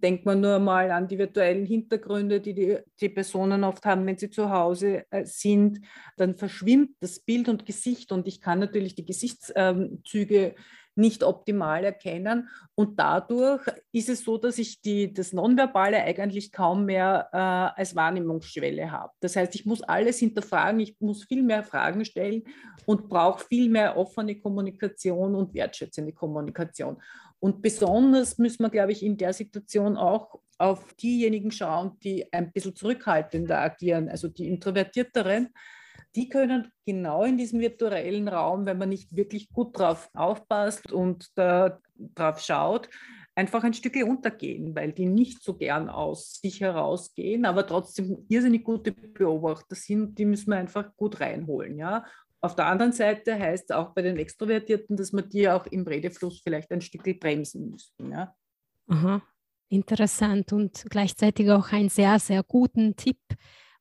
denkt 0.05 0.27
man 0.27 0.41
nur 0.41 0.59
mal 0.59 0.91
an 0.91 1.09
die 1.09 1.19
virtuellen 1.19 1.65
Hintergründe, 1.65 2.41
die, 2.41 2.53
die 2.53 2.79
die, 3.01 3.09
Personen 3.09 3.65
oft 3.65 3.87
haben, 3.87 4.05
wenn 4.07 4.19
sie 4.19 4.29
zu 4.29 4.51
Hause 4.51 5.05
äh, 5.11 5.25
sind. 5.25 5.81
Dann 6.17 6.37
verschwimmt 6.37 6.91
das 7.01 7.21
Bild 7.21 7.49
und 7.49 7.65
Gesicht 7.65 8.13
und 8.13 8.29
ich 8.29 8.41
kann 8.41 8.59
natürlich 8.59 8.95
die 8.95 9.07
Gesichtszüge 9.07 10.55
nicht 10.97 11.23
optimal 11.23 11.85
erkennen. 11.85 12.49
Und 12.75 12.99
dadurch 12.99 13.63
ist 13.93 14.09
es 14.09 14.25
so, 14.25 14.39
dass 14.39 14.59
ich 14.59 14.81
die, 14.81 15.13
das 15.13 15.33
Nonverbale 15.33 16.03
eigentlich 16.03 16.53
kaum 16.53 16.85
mehr 16.87 17.29
äh, 17.33 17.81
als 17.81 17.95
Wahrnehmungsschwelle 17.97 18.91
habe. 18.91 19.13
Das 19.21 19.37
heißt, 19.37 19.55
ich 19.55 19.67
muss 19.67 19.83
alles 19.83 20.19
hinterfragen, 20.19 20.81
ich 20.81 20.97
muss 21.01 21.25
viel 21.25 21.43
mehr 21.43 21.63
Fragen 21.63 22.05
stellen 22.05 22.43
und 22.87 23.09
brauche 23.09 23.45
viel 23.45 23.69
mehr 23.69 23.97
offene 23.97 24.39
Kommunikation 24.39 25.35
und 25.35 25.55
wertschätzende 25.55 26.13
Kommunikation. 26.13 27.01
Und 27.41 27.61
besonders 27.61 28.39
müssen 28.39 28.63
wir, 28.63 28.71
glaube 28.71 28.93
ich, 28.93 29.03
in 29.03 29.17
der 29.17 29.33
Situation 29.33 29.97
auch 29.97 30.41
auf 30.59 30.95
diejenigen 30.95 31.51
schauen, 31.51 31.99
die 32.03 32.33
ein 32.33 32.53
bisschen 32.53 32.75
zurückhaltender 32.75 33.61
agieren, 33.61 34.09
also 34.09 34.29
die 34.29 34.49
Introvertierteren, 34.49 35.51
die 36.15 36.29
können 36.29 36.71
genau 36.87 37.25
in 37.25 37.37
diesem 37.37 37.61
virtuellen 37.61 38.29
Raum, 38.29 38.67
wenn 38.67 38.79
man 38.79 38.89
nicht 38.89 39.15
wirklich 39.15 39.51
gut 39.51 39.79
drauf 39.79 40.09
aufpasst 40.15 40.93
und 40.93 41.31
da 41.37 41.81
drauf 42.15 42.41
schaut, 42.41 42.89
einfach 43.35 43.65
ein 43.65 43.75
Stück 43.75 43.97
untergehen, 44.05 44.75
weil 44.75 44.93
die 44.93 45.07
nicht 45.07 45.43
so 45.43 45.55
gern 45.55 45.89
aus 45.89 46.41
sich 46.41 46.61
herausgehen, 46.61 47.45
aber 47.45 47.67
trotzdem 47.67 48.25
irrsinnig 48.29 48.65
gute 48.65 48.93
Beobachter 48.93 49.75
sind, 49.75 50.19
die 50.19 50.25
müssen 50.25 50.51
wir 50.51 50.57
einfach 50.57 50.95
gut 50.97 51.21
reinholen. 51.21 51.79
Ja? 51.79 52.05
Auf 52.41 52.55
der 52.55 52.67
anderen 52.67 52.93
Seite 52.93 53.39
heißt 53.39 53.73
auch 53.73 53.91
bei 53.95 54.03
den 54.03 54.19
Extrovertierten, 54.19 54.97
dass 54.97 55.13
man 55.13 55.29
die 55.29 55.49
auch 55.49 55.67
im 55.67 55.83
Redefluss 55.83 56.41
vielleicht 56.43 56.71
ein 56.71 56.81
Stück 56.81 57.19
bremsen 57.19 57.71
müssten. 57.71 58.13
Ja? 58.13 58.35
Aha, 58.87 59.23
interessant 59.69 60.53
und 60.53 60.85
gleichzeitig 60.91 61.51
auch 61.51 61.73
einen 61.73 61.89
sehr, 61.89 62.19
sehr 62.19 62.43
guten 62.43 62.95
Tipp, 62.97 63.19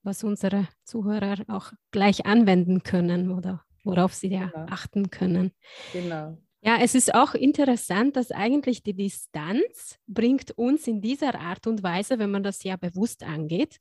was 0.03 0.23
unsere 0.23 0.67
Zuhörer 0.83 1.37
auch 1.47 1.71
gleich 1.91 2.25
anwenden 2.25 2.83
können 2.83 3.31
oder 3.31 3.63
worauf 3.83 4.13
sie 4.13 4.29
ja 4.29 4.47
genau. 4.47 4.65
achten 4.69 5.09
können. 5.09 5.51
Genau. 5.91 6.37
Ja, 6.61 6.77
es 6.79 6.95
ist 6.95 7.13
auch 7.13 7.33
interessant, 7.33 8.15
dass 8.15 8.31
eigentlich 8.31 8.83
die 8.83 8.93
Distanz 8.93 9.99
bringt 10.07 10.51
uns 10.51 10.87
in 10.87 11.01
dieser 11.01 11.37
Art 11.39 11.67
und 11.67 11.83
Weise, 11.83 12.19
wenn 12.19 12.31
man 12.31 12.43
das 12.43 12.63
ja 12.63 12.77
bewusst 12.77 13.23
angeht, 13.23 13.79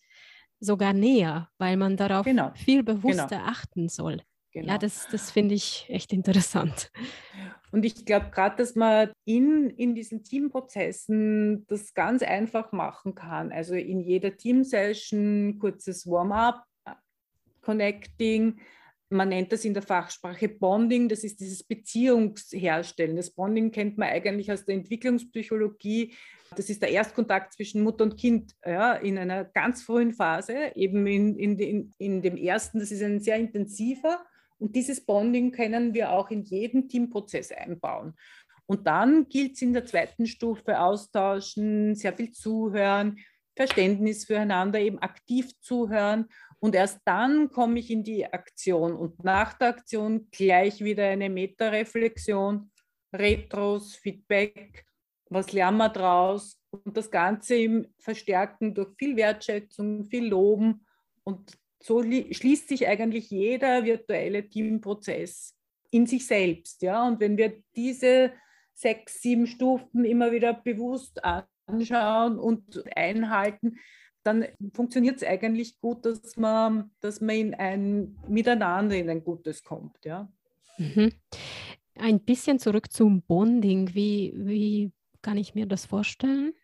sogar 0.58 0.92
näher, 0.92 1.48
weil 1.58 1.76
man 1.76 1.96
darauf 1.96 2.24
genau. 2.24 2.50
viel 2.54 2.82
bewusster 2.82 3.28
genau. 3.28 3.44
achten 3.44 3.88
soll. 3.88 4.22
Genau. 4.52 4.72
Ja, 4.72 4.78
das, 4.78 5.08
das 5.10 5.30
finde 5.30 5.54
ich 5.54 5.86
echt 5.88 6.12
interessant. 6.12 6.90
Und 7.70 7.86
ich 7.86 8.04
glaube 8.04 8.26
gerade, 8.30 8.56
dass 8.56 8.74
man 8.74 9.10
in, 9.24 9.70
in 9.70 9.94
diesen 9.94 10.22
Teamprozessen 10.22 11.66
das 11.68 11.94
ganz 11.94 12.22
einfach 12.22 12.70
machen 12.72 13.14
kann. 13.14 13.50
Also 13.50 13.74
in 13.74 14.00
jeder 14.00 14.36
Teamsession 14.36 15.58
kurzes 15.58 16.06
Warm-up, 16.06 16.64
Connecting. 17.62 18.60
Man 19.08 19.30
nennt 19.30 19.52
das 19.52 19.64
in 19.64 19.72
der 19.72 19.82
Fachsprache 19.82 20.48
Bonding, 20.48 21.08
das 21.08 21.24
ist 21.24 21.40
dieses 21.40 21.62
Beziehungsherstellen. 21.62 23.16
Das 23.16 23.30
Bonding 23.30 23.70
kennt 23.70 23.96
man 23.96 24.08
eigentlich 24.08 24.52
aus 24.52 24.64
der 24.66 24.74
Entwicklungspsychologie. 24.74 26.14
Das 26.56 26.68
ist 26.68 26.82
der 26.82 26.90
Erstkontakt 26.90 27.54
zwischen 27.54 27.82
Mutter 27.82 28.04
und 28.04 28.18
Kind 28.18 28.54
ja, 28.66 28.94
in 28.94 29.16
einer 29.16 29.44
ganz 29.44 29.82
frühen 29.82 30.12
Phase, 30.12 30.72
eben 30.74 31.06
in, 31.06 31.38
in, 31.38 31.58
in, 31.58 31.94
in 31.96 32.22
dem 32.22 32.36
ersten, 32.36 32.80
das 32.80 32.90
ist 32.90 33.02
ein 33.02 33.20
sehr 33.20 33.36
intensiver 33.36 34.26
und 34.62 34.76
dieses 34.76 35.04
Bonding 35.04 35.50
können 35.50 35.92
wir 35.92 36.12
auch 36.12 36.30
in 36.30 36.44
jeden 36.44 36.88
Teamprozess 36.88 37.50
einbauen. 37.50 38.14
Und 38.66 38.86
dann 38.86 39.28
gilt 39.28 39.54
es 39.54 39.62
in 39.62 39.72
der 39.72 39.84
zweiten 39.84 40.24
Stufe 40.24 40.78
austauschen, 40.78 41.96
sehr 41.96 42.12
viel 42.12 42.30
zuhören, 42.30 43.18
Verständnis 43.56 44.24
füreinander, 44.24 44.78
eben 44.78 45.00
aktiv 45.00 45.50
zuhören. 45.60 46.28
Und 46.60 46.76
erst 46.76 47.00
dann 47.04 47.50
komme 47.50 47.80
ich 47.80 47.90
in 47.90 48.04
die 48.04 48.24
Aktion. 48.24 48.94
Und 48.94 49.24
nach 49.24 49.54
der 49.54 49.70
Aktion 49.70 50.28
gleich 50.30 50.80
wieder 50.80 51.08
eine 51.08 51.28
Meta-Reflexion, 51.28 52.70
Retros, 53.12 53.96
Feedback, 53.96 54.86
was 55.28 55.52
lernen 55.52 55.78
wir 55.78 55.88
draus? 55.88 56.56
Und 56.70 56.96
das 56.96 57.10
Ganze 57.10 57.56
im 57.56 57.92
Verstärken 57.98 58.74
durch 58.74 58.94
viel 58.96 59.16
Wertschätzung, 59.16 60.04
viel 60.04 60.28
Loben 60.28 60.86
und 61.24 61.58
so 61.82 62.02
schließt 62.02 62.68
sich 62.68 62.86
eigentlich 62.86 63.30
jeder 63.30 63.84
virtuelle 63.84 64.48
Teamprozess 64.48 65.56
in 65.90 66.06
sich 66.06 66.26
selbst. 66.26 66.82
Ja? 66.82 67.06
Und 67.06 67.20
wenn 67.20 67.36
wir 67.36 67.62
diese 67.76 68.32
sechs, 68.72 69.20
sieben 69.20 69.46
Stufen 69.46 70.04
immer 70.04 70.32
wieder 70.32 70.54
bewusst 70.54 71.20
anschauen 71.24 72.38
und 72.38 72.82
einhalten, 72.96 73.78
dann 74.22 74.46
funktioniert 74.72 75.16
es 75.16 75.24
eigentlich 75.24 75.80
gut, 75.80 76.06
dass 76.06 76.36
man, 76.36 76.90
dass 77.00 77.20
man 77.20 77.36
in 77.36 77.54
ein 77.54 78.16
Miteinander 78.28 78.96
in 78.96 79.10
ein 79.10 79.24
Gutes 79.24 79.64
kommt. 79.64 80.04
Ja? 80.04 80.32
Mhm. 80.78 81.12
Ein 81.96 82.20
bisschen 82.20 82.58
zurück 82.58 82.92
zum 82.92 83.22
Bonding. 83.22 83.94
Wie, 83.94 84.32
wie 84.36 84.92
kann 85.20 85.36
ich 85.36 85.54
mir 85.54 85.66
das 85.66 85.86
vorstellen? 85.86 86.54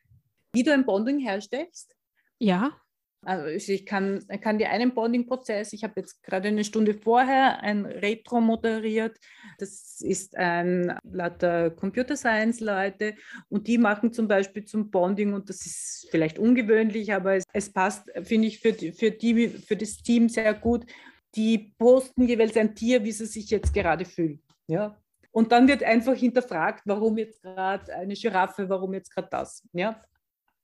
Wie 0.53 0.63
du 0.63 0.73
ein 0.73 0.87
Bonding 0.87 1.19
herstellst? 1.19 1.95
Ja. 2.39 2.81
Also 3.25 3.47
ich 3.73 3.85
kann, 3.85 4.25
kann 4.41 4.59
dir 4.59 4.71
einen 4.71 4.95
Bonding-Prozess, 4.95 5.73
ich 5.73 5.83
habe 5.83 5.95
jetzt 5.97 6.23
gerade 6.23 6.49
eine 6.49 6.63
Stunde 6.63 6.95
vorher 6.95 7.61
ein 7.61 7.85
Retro 7.85 8.41
moderiert. 8.41 9.19
Das 9.59 10.01
ist 10.01 10.37
ein 10.37 10.97
lauter 11.03 11.71
Computer 11.71 12.17
Science 12.17 12.61
Leute 12.61 13.17
und 13.49 13.67
die 13.67 13.77
machen 13.77 14.13
zum 14.13 14.29
Beispiel 14.29 14.65
zum 14.65 14.91
Bonding 14.91 15.33
und 15.33 15.49
das 15.49 15.67
ist 15.67 16.07
vielleicht 16.11 16.39
ungewöhnlich, 16.39 17.13
aber 17.13 17.35
es, 17.35 17.45
es 17.53 17.73
passt, 17.73 18.09
finde 18.23 18.47
ich, 18.49 18.61
für, 18.61 18.73
für, 18.73 19.11
die, 19.11 19.49
für 19.49 19.77
das 19.77 19.97
Team 19.97 20.29
sehr 20.29 20.55
gut. 20.55 20.87
die 21.35 21.75
posten 21.79 22.27
jeweils 22.27 22.57
ein 22.57 22.75
Tier, 22.75 23.05
wie 23.05 23.13
sie 23.13 23.27
sich 23.27 23.51
jetzt 23.51 23.75
gerade 23.75 24.05
fühlen. 24.05 24.43
Ja? 24.67 24.97
Und 25.31 25.53
dann 25.53 25.69
wird 25.69 25.83
einfach 25.83 26.15
hinterfragt, 26.15 26.83
warum 26.85 27.19
jetzt 27.19 27.43
gerade 27.43 27.95
eine 27.95 28.15
Giraffe, 28.15 28.69
warum 28.69 28.95
jetzt 28.95 29.15
gerade 29.15 29.29
das. 29.31 29.63
Ja? 29.73 30.01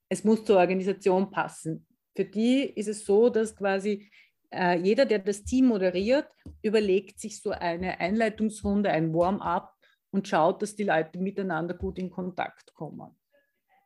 Es 0.09 0.23
muss 0.23 0.43
zur 0.45 0.57
Organisation 0.57 1.29
passen. 1.29 1.85
Für 2.15 2.25
die 2.25 2.63
ist 2.63 2.87
es 2.87 3.05
so, 3.05 3.29
dass 3.29 3.55
quasi 3.55 4.09
äh, 4.51 4.79
jeder, 4.79 5.05
der 5.05 5.19
das 5.19 5.43
Team 5.43 5.65
moderiert, 5.65 6.27
überlegt 6.61 7.19
sich 7.19 7.41
so 7.41 7.51
eine 7.51 7.99
Einleitungsrunde, 7.99 8.89
ein 8.89 9.13
Warm-up 9.13 9.73
und 10.11 10.27
schaut, 10.27 10.61
dass 10.61 10.75
die 10.75 10.83
Leute 10.83 11.19
miteinander 11.19 11.73
gut 11.73 11.99
in 11.99 12.09
Kontakt 12.09 12.73
kommen. 12.73 13.15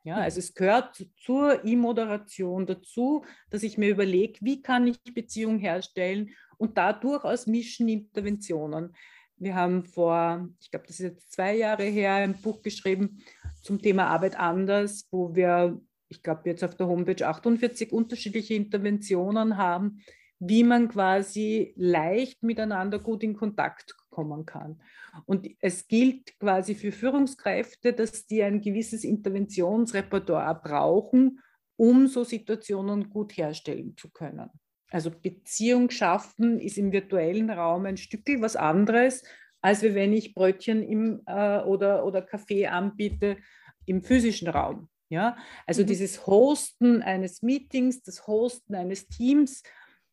Ja, 0.03 0.17
also 0.17 0.39
es 0.39 0.53
gehört 0.53 1.03
zur 1.17 1.65
E-Moderation 1.65 2.65
dazu, 2.65 3.25
dass 3.50 3.63
ich 3.63 3.77
mir 3.77 3.89
überlege, 3.89 4.39
wie 4.41 4.62
kann 4.62 4.88
ich 4.88 4.98
Beziehungen 5.13 5.59
herstellen 5.59 6.29
und 6.57 6.77
da 6.77 6.93
durchaus 6.93 7.48
mischen 7.48 7.89
Interventionen. 7.89 8.95
Wir 9.38 9.55
haben 9.55 9.83
vor, 9.83 10.48
ich 10.62 10.71
glaube, 10.71 10.88
das 10.88 11.00
ist 11.00 11.05
jetzt 11.05 11.31
zwei 11.31 11.55
Jahre 11.55 11.83
her, 11.83 12.15
ein 12.15 12.41
Buch 12.41 12.62
geschrieben 12.62 13.24
zum 13.62 13.81
Thema 13.81 14.07
Arbeit 14.07 14.39
anders, 14.39 15.07
wo 15.12 15.36
wir, 15.36 15.79
ich 16.10 16.24
glaube, 16.24 16.42
jetzt 16.46 16.63
auf 16.63 16.75
der 16.75 16.88
Homepage 16.88 17.25
48 17.25 17.94
unterschiedliche 17.94 18.56
Interventionen 18.56 19.58
haben, 19.58 20.01
wie 20.39 20.63
man 20.63 20.88
quasi 20.88 21.74
leicht 21.75 22.44
miteinander 22.44 23.00
gut 23.00 23.24
in 23.24 23.36
Kontakt 23.36 23.96
kommen 24.10 24.46
kann. 24.46 24.82
Und 25.25 25.48
es 25.60 25.88
gilt 25.88 26.38
quasi 26.39 26.75
für 26.75 26.92
Führungskräfte, 26.92 27.94
dass 27.94 28.25
die 28.25 28.42
ein 28.42 28.62
gewisses 28.62 29.04
Interventionsrepertoire 29.04 30.56
brauchen, 30.56 31.39
um 31.75 32.08
so 32.08 32.24
Situationen 32.24 33.10
gut 33.10 33.38
herstellen 33.38 33.96
zu 33.98 34.10
können. 34.10 34.50
Also 34.92 35.12
Beziehung 35.12 35.89
schaffen 35.89 36.60
ist 36.60 36.78
im 36.78 36.92
virtuellen 36.92 37.50
Raum 37.50 37.86
ein 37.86 37.98
Stückel 37.98 38.42
was 38.42 38.56
anderes, 38.56 39.24
als 39.62 39.84
wenn 39.84 40.13
ich 40.13 40.34
Brötchen 40.34 40.82
im, 40.84 41.22
äh, 41.25 41.60
oder, 41.60 42.06
oder 42.06 42.22
Kaffee 42.22 42.68
anbiete 42.68 43.38
im 43.86 44.01
physischen 44.01 44.48
Raum. 44.48 44.89
Ja? 45.10 45.38
Also 45.66 45.84
mhm. 45.84 45.88
dieses 45.88 46.25
Hosten 46.25 47.01
eines 47.01 47.42
Meetings, 47.42 48.01
das 48.01 48.25
Hosten 48.28 48.75
eines 48.75 49.08
Teams 49.08 49.63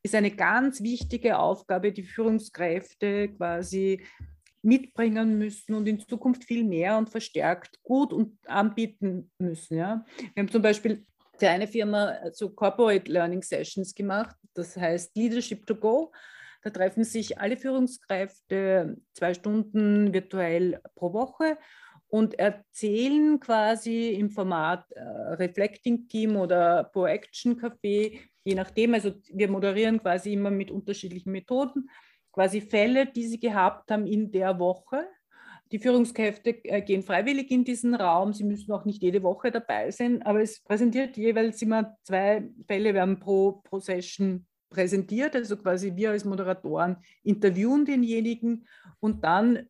ist 0.02 0.14
eine 0.14 0.30
ganz 0.30 0.82
wichtige 0.82 1.38
Aufgabe, 1.38 1.92
die 1.92 2.04
Führungskräfte 2.04 3.28
quasi 3.28 4.04
mitbringen 4.62 5.38
müssen 5.38 5.74
und 5.74 5.86
in 5.86 6.00
Zukunft 6.00 6.44
viel 6.44 6.64
mehr 6.64 6.98
und 6.98 7.10
verstärkt 7.10 7.80
gut 7.82 8.12
und 8.12 8.38
anbieten 8.46 9.30
müssen. 9.38 9.76
Ja? 9.76 10.04
Wir 10.34 10.42
haben 10.42 10.50
zum 10.50 10.62
Beispiel 10.62 11.06
für 11.38 11.48
eine 11.48 11.68
Firma 11.68 12.16
so 12.32 12.50
Corporate 12.50 13.10
Learning 13.10 13.42
Sessions 13.42 13.94
gemacht, 13.94 14.34
das 14.54 14.76
heißt 14.76 15.16
Leadership 15.16 15.66
to 15.66 15.74
Go. 15.74 16.12
Da 16.62 16.70
treffen 16.70 17.04
sich 17.04 17.38
alle 17.38 17.56
Führungskräfte 17.56 18.96
zwei 19.12 19.34
Stunden 19.34 20.12
virtuell 20.12 20.80
pro 20.96 21.12
Woche 21.12 21.58
und 22.16 22.38
erzählen 22.38 23.38
quasi 23.40 24.10
im 24.10 24.30
Format 24.30 24.90
äh, 24.92 25.00
Reflecting 25.00 26.08
Team 26.08 26.36
oder 26.36 26.84
Pro 26.84 27.06
Action 27.06 27.60
Café 27.60 28.18
je 28.46 28.54
nachdem, 28.54 28.94
also 28.94 29.12
wir 29.32 29.50
moderieren 29.50 30.00
quasi 30.00 30.32
immer 30.32 30.50
mit 30.50 30.70
unterschiedlichen 30.70 31.32
Methoden, 31.32 31.90
quasi 32.30 32.60
Fälle, 32.60 33.06
die 33.06 33.26
sie 33.26 33.40
gehabt 33.40 33.90
haben 33.90 34.06
in 34.06 34.30
der 34.30 34.60
Woche. 34.60 35.04
Die 35.72 35.80
Führungskräfte 35.80 36.50
äh, 36.64 36.80
gehen 36.80 37.02
freiwillig 37.02 37.50
in 37.50 37.64
diesen 37.64 37.96
Raum. 37.96 38.32
Sie 38.32 38.44
müssen 38.44 38.70
auch 38.70 38.84
nicht 38.84 39.02
jede 39.02 39.24
Woche 39.24 39.50
dabei 39.50 39.90
sein, 39.90 40.22
aber 40.22 40.42
es 40.42 40.62
präsentiert 40.62 41.16
jeweils 41.16 41.60
immer 41.60 41.96
zwei 42.04 42.48
Fälle, 42.68 42.94
werden 42.94 43.18
pro, 43.18 43.62
pro 43.64 43.80
Session 43.80 44.46
präsentiert. 44.70 45.34
Also 45.34 45.56
quasi 45.56 45.96
wir 45.96 46.12
als 46.12 46.24
Moderatoren 46.24 46.98
interviewen 47.24 47.84
denjenigen 47.84 48.64
und 49.00 49.24
dann 49.24 49.66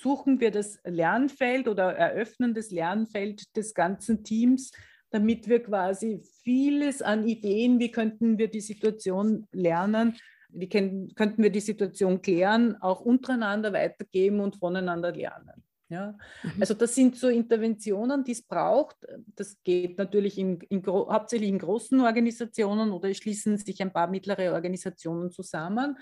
suchen 0.00 0.40
wir 0.40 0.50
das 0.50 0.78
Lernfeld 0.84 1.68
oder 1.68 1.92
eröffnen 1.92 2.54
das 2.54 2.70
Lernfeld 2.70 3.56
des 3.56 3.74
ganzen 3.74 4.24
Teams 4.24 4.72
damit 5.10 5.48
wir 5.48 5.62
quasi 5.62 6.20
vieles 6.42 7.02
an 7.02 7.26
Ideen, 7.26 7.78
wie 7.78 7.90
könnten 7.90 8.38
wir 8.38 8.48
die 8.48 8.60
Situation 8.60 9.46
lernen, 9.52 10.16
wie 10.48 10.68
könnten 10.68 11.42
wir 11.42 11.50
die 11.50 11.60
Situation 11.60 12.22
klären, 12.22 12.76
auch 12.80 13.00
untereinander 13.00 13.72
weitergeben 13.72 14.40
und 14.40 14.56
voneinander 14.56 15.12
lernen. 15.12 15.62
Ja? 15.88 16.16
Mhm. 16.42 16.52
Also 16.60 16.74
das 16.74 16.94
sind 16.94 17.16
so 17.16 17.28
Interventionen, 17.28 18.24
die 18.24 18.32
es 18.32 18.42
braucht. 18.42 18.96
Das 19.34 19.56
geht 19.62 19.98
natürlich 19.98 20.38
in, 20.38 20.60
in, 20.68 20.84
hauptsächlich 20.86 21.50
in 21.50 21.58
großen 21.58 22.00
Organisationen 22.00 22.90
oder 22.90 23.12
schließen 23.14 23.58
sich 23.58 23.80
ein 23.82 23.92
paar 23.92 24.08
mittlere 24.08 24.52
Organisationen 24.52 25.30
zusammen, 25.30 25.98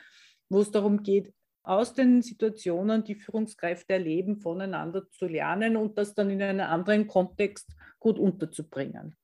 wo 0.48 0.60
es 0.60 0.70
darum 0.70 1.02
geht, 1.02 1.32
aus 1.64 1.94
den 1.94 2.22
Situationen, 2.22 3.04
die 3.04 3.14
Führungskräfte 3.14 3.94
erleben, 3.94 4.36
voneinander 4.36 5.10
zu 5.10 5.26
lernen 5.26 5.76
und 5.76 5.98
das 5.98 6.14
dann 6.14 6.30
in 6.30 6.42
einem 6.42 6.66
anderen 6.66 7.06
Kontext 7.06 7.74
gut 7.98 8.18
unterzubringen. 8.18 9.16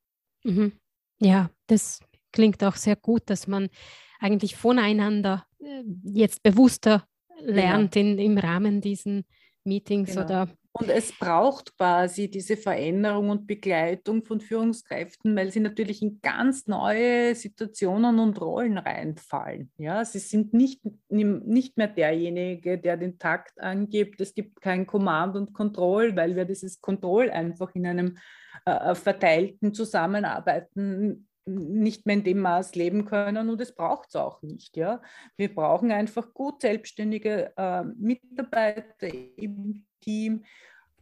Mhm. 0.42 0.72
Ja, 1.20 1.50
das 1.66 2.00
klingt 2.32 2.64
auch 2.64 2.76
sehr 2.76 2.96
gut, 2.96 3.22
dass 3.26 3.46
man 3.46 3.68
eigentlich 4.18 4.56
voneinander 4.56 5.46
äh, 5.58 5.82
jetzt 6.04 6.42
bewusster 6.42 7.06
lernt 7.40 7.92
genau. 7.92 8.12
in, 8.12 8.18
im 8.18 8.38
Rahmen 8.38 8.80
diesen 8.80 9.24
Meetings 9.64 10.12
genau. 10.12 10.24
oder 10.24 10.48
und 10.72 10.88
es 10.88 11.12
braucht 11.12 11.76
quasi 11.76 12.30
diese 12.30 12.56
Veränderung 12.56 13.30
und 13.30 13.46
Begleitung 13.46 14.24
von 14.24 14.40
Führungskräften, 14.40 15.34
weil 15.34 15.50
sie 15.50 15.58
natürlich 15.58 16.00
in 16.00 16.20
ganz 16.20 16.68
neue 16.68 17.34
Situationen 17.34 18.20
und 18.20 18.40
Rollen 18.40 18.78
reinfallen. 18.78 19.72
Ja, 19.78 20.04
sie 20.04 20.20
sind 20.20 20.54
nicht, 20.54 20.80
nicht 21.08 21.76
mehr 21.76 21.88
derjenige, 21.88 22.78
der 22.78 22.96
den 22.96 23.18
Takt 23.18 23.60
angibt. 23.60 24.20
Es 24.20 24.32
gibt 24.32 24.60
kein 24.60 24.86
Command 24.86 25.36
und 25.36 25.52
Control, 25.52 26.14
weil 26.14 26.36
wir 26.36 26.44
dieses 26.44 26.80
Control 26.80 27.30
einfach 27.30 27.74
in 27.74 27.86
einem 27.86 28.18
äh, 28.64 28.94
verteilten 28.94 29.74
Zusammenarbeiten 29.74 31.26
nicht 31.46 32.06
mehr 32.06 32.16
in 32.16 32.24
dem 32.24 32.40
Maß 32.40 32.76
leben 32.76 33.06
können 33.06 33.48
und 33.48 33.60
es 33.60 33.74
braucht 33.74 34.10
es 34.10 34.14
auch 34.14 34.40
nicht. 34.42 34.76
Ja? 34.76 35.02
Wir 35.36 35.52
brauchen 35.52 35.90
einfach 35.90 36.32
gut 36.32 36.60
selbstständige 36.60 37.52
äh, 37.56 37.82
Mitarbeiter 37.82 39.08
im 39.36 39.84
Team, 40.00 40.44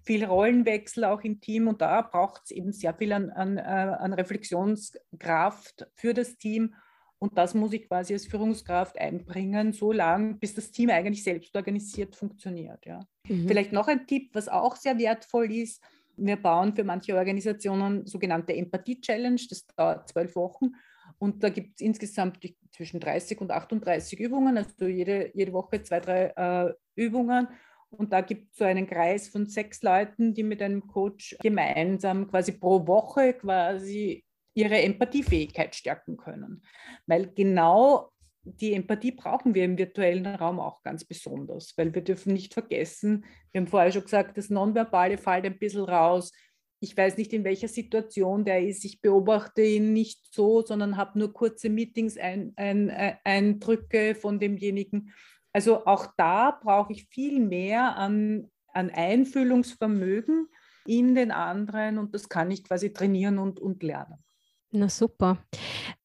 viel 0.03 0.25
Rollenwechsel 0.25 1.05
auch 1.05 1.23
im 1.23 1.41
Team 1.41 1.69
und 1.69 1.83
da 1.83 2.03
braucht 2.03 2.43
es 2.45 2.51
eben 2.51 2.73
sehr 2.73 2.95
viel 2.95 3.13
an, 3.13 3.31
an, 3.31 3.59
äh, 3.59 3.61
an 3.61 4.13
Reflexionskraft 4.13 5.87
für 5.95 6.15
das 6.15 6.37
Team. 6.39 6.75
Und 7.19 7.37
das 7.37 7.55
muss 7.55 7.73
ich 7.73 7.89
quasi 7.89 8.15
als 8.15 8.27
Führungskraft 8.27 8.97
einbringen, 8.99 9.73
so 9.73 9.93
lange, 9.93 10.35
bis 10.35 10.55
das 10.55 10.71
Team 10.71 10.91
eigentlich 10.91 11.25
selbst 11.25 11.55
organisiert 11.57 12.15
funktioniert. 12.15 12.87
Ja. 12.87 13.01
Mhm. 13.27 13.49
Vielleicht 13.49 13.73
noch 13.73 13.89
ein 13.89 14.07
Tipp, 14.07 14.31
was 14.35 14.49
auch 14.49 14.77
sehr 14.77 14.99
wertvoll 14.99 15.53
ist. 15.53 15.83
Wir 16.17 16.37
bauen 16.37 16.75
für 16.75 16.85
manche 16.85 17.17
Organisationen 17.17 18.07
sogenannte 18.07 18.55
Empathie-Challenge, 18.55 19.41
das 19.49 19.67
dauert 19.67 20.09
zwölf 20.09 20.35
Wochen. 20.37 20.71
Und 21.19 21.43
da 21.43 21.49
gibt 21.49 21.75
es 21.75 21.81
insgesamt 21.81 22.39
zwischen 22.71 23.01
30 23.01 23.41
und 23.41 23.51
38 23.51 24.19
Übungen, 24.21 24.57
also 24.57 24.87
jede, 24.87 25.31
jede 25.35 25.53
Woche 25.53 25.83
zwei, 25.83 26.01
drei 26.01 26.33
äh, 26.37 26.75
Übungen. 26.95 27.49
Und 27.91 28.13
da 28.13 28.21
gibt 28.21 28.53
es 28.53 28.59
so 28.59 28.65
einen 28.65 28.87
Kreis 28.87 29.29
von 29.29 29.47
sechs 29.47 29.83
Leuten, 29.83 30.35
die 30.35 30.43
mit 30.43 30.61
einem 30.61 30.87
Coach 30.87 31.37
gemeinsam 31.41 32.29
quasi 32.29 32.53
pro 32.53 32.87
Woche 32.87 33.33
quasi 33.35 34.25
ihre 34.55 34.81
Empathiefähigkeit 34.83 35.75
stärken 35.75 36.17
können. 36.17 36.63
Weil 37.07 37.33
genau 37.35 38.11
die 38.43 38.73
Empathie 38.73 39.13
brauchen 39.13 39.55
wir 39.55 39.65
im 39.65 39.79
virtuellen 39.79 40.27
Raum 40.27 40.61
auch 40.61 40.83
ganz 40.83 41.05
besonders, 41.05 41.75
weil 41.77 41.95
wir 41.95 42.03
dürfen 42.03 42.33
nicht 42.33 42.55
vergessen, 42.55 43.25
wir 43.53 43.61
haben 43.61 43.69
vorher 43.69 43.93
schon 43.93 44.03
gesagt, 44.03 44.37
das 44.39 44.51
Nonverbale 44.51 45.19
fällt 45.19 45.45
ein 45.45 45.59
bisschen 45.59 45.85
raus. 45.85 46.33
Ich 46.81 46.97
weiß 46.97 47.17
nicht, 47.17 47.33
in 47.33 47.45
welcher 47.45 47.69
Situation 47.69 48.45
der 48.45 48.65
ist. 48.65 48.85
Ich 48.85 49.01
beobachte 49.01 49.63
ihn 49.63 49.93
nicht 49.93 50.33
so, 50.33 50.65
sondern 50.65 50.97
habe 50.97 51.19
nur 51.19 51.33
kurze 51.33 51.69
Meetings, 51.71 52.17
ein, 52.17 52.53
ein, 52.57 52.91
ein, 52.91 53.19
Eindrücke 53.25 54.15
von 54.15 54.39
demjenigen. 54.39 55.13
Also 55.59 55.85
auch 55.87 56.07
da 56.17 56.53
brauche 56.53 56.93
ich 56.93 57.09
viel 57.09 57.41
mehr 57.41 57.97
an, 57.97 58.49
an 58.73 58.91
Einfühlungsvermögen 58.91 60.47
in 60.87 61.17
den 61.17 61.33
anderen 61.33 61.99
und 61.99 62.15
das 62.15 62.29
kann 62.29 62.53
ich 62.53 62.63
quasi 62.63 62.93
trainieren 62.93 63.41
und, 63.41 63.59
und 63.59 63.83
lernen. 63.83 64.23
Na 64.71 64.89
super. 64.89 65.45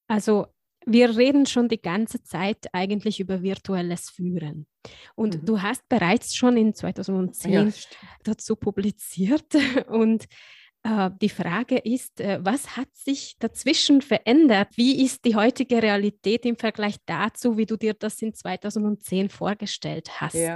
Also 0.08 0.48
wir 0.88 1.16
reden 1.16 1.46
schon 1.46 1.70
die 1.70 1.80
ganze 1.80 2.24
Zeit 2.24 2.66
eigentlich 2.74 3.20
über 3.20 3.44
virtuelles 3.44 4.10
Führen. 4.10 4.66
Und 5.14 5.44
mhm. 5.44 5.46
du 5.46 5.62
hast 5.62 5.88
bereits 5.88 6.34
schon 6.36 6.58
in 6.58 6.74
2010 6.74 7.52
ja, 7.52 7.68
dazu 8.24 8.56
publiziert 8.56 9.54
und 9.88 10.26
die 11.22 11.30
Frage 11.30 11.78
ist, 11.78 12.20
äh, 12.20 12.40
was 12.44 12.76
hat 12.76 12.90
sich 12.94 13.38
dazwischen 13.40 14.02
verändert? 14.02 14.70
Wie 14.76 15.04
ist 15.04 15.24
die 15.24 15.36
heutige 15.36 15.82
Realität 15.82 16.46
im 16.46 16.58
Vergleich 16.58 16.98
dazu, 17.06 17.58
wie 17.58 17.66
du 17.66 17.78
dir 17.78 17.94
das 17.94 18.22
in 18.22 18.34
2010 18.34 19.30
vorgestellt 19.30 20.20
hast? 20.20 20.36
Ja. 20.36 20.56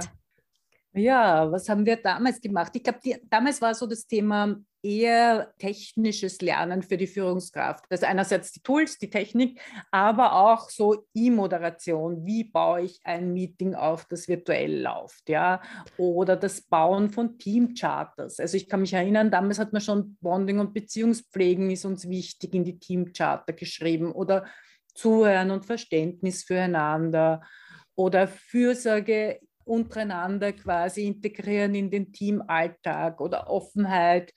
Ja, 0.98 1.50
was 1.50 1.68
haben 1.68 1.86
wir 1.86 1.96
damals 1.96 2.40
gemacht? 2.40 2.72
Ich 2.74 2.82
glaube, 2.82 3.00
damals 3.30 3.60
war 3.62 3.74
so 3.74 3.86
das 3.86 4.06
Thema 4.06 4.56
eher 4.82 5.52
technisches 5.58 6.40
Lernen 6.40 6.82
für 6.82 6.96
die 6.96 7.06
Führungskraft. 7.06 7.84
Also 7.90 8.06
einerseits 8.06 8.52
die 8.52 8.62
Tools, 8.62 8.98
die 8.98 9.10
Technik, 9.10 9.60
aber 9.90 10.34
auch 10.34 10.70
so 10.70 11.04
E-Moderation. 11.14 12.24
Wie 12.24 12.44
baue 12.44 12.82
ich 12.82 13.00
ein 13.04 13.32
Meeting 13.32 13.74
auf, 13.74 14.06
das 14.06 14.28
virtuell 14.28 14.82
läuft, 14.82 15.28
ja? 15.28 15.60
Oder 15.96 16.36
das 16.36 16.62
Bauen 16.62 17.10
von 17.10 17.38
Teamcharters. 17.38 18.38
Also 18.38 18.56
ich 18.56 18.68
kann 18.68 18.80
mich 18.80 18.92
erinnern, 18.92 19.30
damals 19.30 19.58
hat 19.58 19.72
man 19.72 19.82
schon 19.82 20.16
Bonding 20.20 20.60
und 20.60 20.74
Beziehungspflegen 20.74 21.70
ist 21.70 21.84
uns 21.84 22.08
wichtig 22.08 22.54
in 22.54 22.64
die 22.64 22.78
Teamcharter 22.78 23.52
geschrieben 23.52 24.12
oder 24.12 24.46
Zuhören 24.94 25.50
und 25.50 25.66
Verständnis 25.66 26.44
füreinander 26.44 27.42
oder 27.94 28.28
Fürsorge 28.28 29.40
untereinander 29.68 30.52
quasi 30.52 31.06
integrieren 31.06 31.74
in 31.74 31.90
den 31.90 32.12
Teamalltag 32.12 33.20
oder 33.20 33.48
Offenheit 33.48 34.32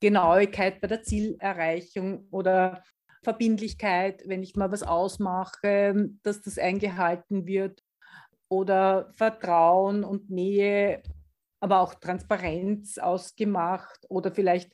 Genauigkeit 0.00 0.80
bei 0.80 0.86
der 0.86 1.02
Zielerreichung 1.02 2.28
oder 2.30 2.82
Verbindlichkeit, 3.22 4.22
wenn 4.26 4.42
ich 4.42 4.54
mal 4.54 4.70
was 4.70 4.82
ausmache, 4.82 6.10
dass 6.22 6.42
das 6.42 6.58
eingehalten 6.58 7.46
wird 7.46 7.82
oder 8.48 9.10
Vertrauen 9.14 10.04
und 10.04 10.28
Nähe, 10.28 11.02
aber 11.60 11.80
auch 11.80 11.94
Transparenz 11.94 12.98
ausgemacht 12.98 14.04
oder 14.10 14.30
vielleicht 14.30 14.72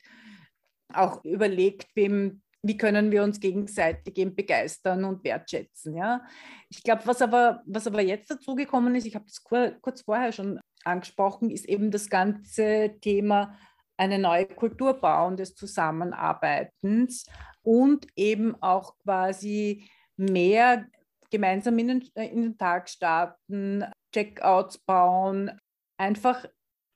auch 0.93 1.23
überlegt, 1.23 1.95
wem, 1.95 2.41
wie 2.63 2.77
können 2.77 3.11
wir 3.11 3.23
uns 3.23 3.39
gegenseitig 3.39 4.17
eben 4.17 4.35
begeistern 4.35 5.03
und 5.03 5.23
wertschätzen. 5.23 5.95
Ja? 5.95 6.21
Ich 6.69 6.83
glaube, 6.83 7.01
was 7.05 7.21
aber, 7.21 7.63
was 7.65 7.87
aber 7.87 8.01
jetzt 8.01 8.29
dazugekommen 8.29 8.95
ist, 8.95 9.07
ich 9.07 9.15
habe 9.15 9.25
das 9.25 9.43
kurz 9.43 10.01
vorher 10.01 10.31
schon 10.31 10.59
angesprochen, 10.83 11.49
ist 11.49 11.67
eben 11.67 11.91
das 11.91 12.09
ganze 12.09 12.97
Thema 13.01 13.57
eine 13.97 14.19
neue 14.19 14.47
Kultur 14.47 14.93
bauen 14.93 15.37
des 15.37 15.55
Zusammenarbeitens 15.55 17.25
und 17.61 18.07
eben 18.15 18.55
auch 18.61 18.97
quasi 18.99 19.89
mehr 20.17 20.87
gemeinsam 21.29 21.77
in 21.79 21.87
den, 21.87 22.09
äh, 22.15 22.27
in 22.27 22.41
den 22.41 22.57
Tag 22.57 22.89
starten, 22.89 23.85
Checkouts 24.13 24.79
bauen. 24.79 25.59
Einfach 25.97 26.45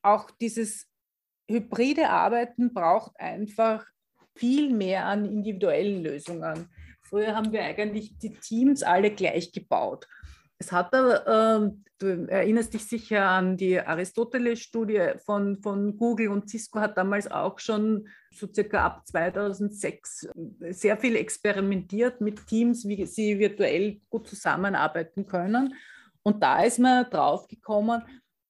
auch 0.03 0.29
dieses 0.31 0.87
hybride 1.49 2.09
Arbeiten 2.09 2.73
braucht 2.73 3.19
einfach 3.19 3.85
viel 4.35 4.73
mehr 4.73 5.05
an 5.05 5.25
individuellen 5.25 6.03
Lösungen. 6.03 6.69
Früher 7.01 7.35
haben 7.35 7.51
wir 7.51 7.63
eigentlich 7.63 8.17
die 8.17 8.33
Teams 8.33 8.83
alle 8.83 9.11
gleich 9.11 9.51
gebaut. 9.51 10.07
Es 10.57 10.71
hat 10.71 10.93
aber, 10.93 11.27
äh, 11.27 11.71
du 11.99 12.27
erinnerst 12.27 12.73
dich 12.73 12.85
sicher 12.85 13.25
an 13.25 13.57
die 13.57 13.79
Aristoteles-Studie 13.79 15.13
von, 15.25 15.61
von 15.61 15.97
Google 15.97 16.29
und 16.29 16.49
Cisco 16.49 16.79
hat 16.79 16.97
damals 16.97 17.29
auch 17.29 17.59
schon 17.59 18.07
so 18.31 18.47
circa 18.53 18.85
ab 18.85 19.07
2006 19.07 20.29
sehr 20.69 20.97
viel 20.97 21.15
experimentiert 21.15 22.21
mit 22.21 22.47
Teams, 22.47 22.87
wie 22.87 23.05
sie 23.05 23.37
virtuell 23.37 23.99
gut 24.09 24.27
zusammenarbeiten 24.27 25.25
können. 25.25 25.73
Und 26.23 26.41
da 26.41 26.63
ist 26.63 26.79
man 26.79 27.09
drauf 27.09 27.47
gekommen, 27.47 28.01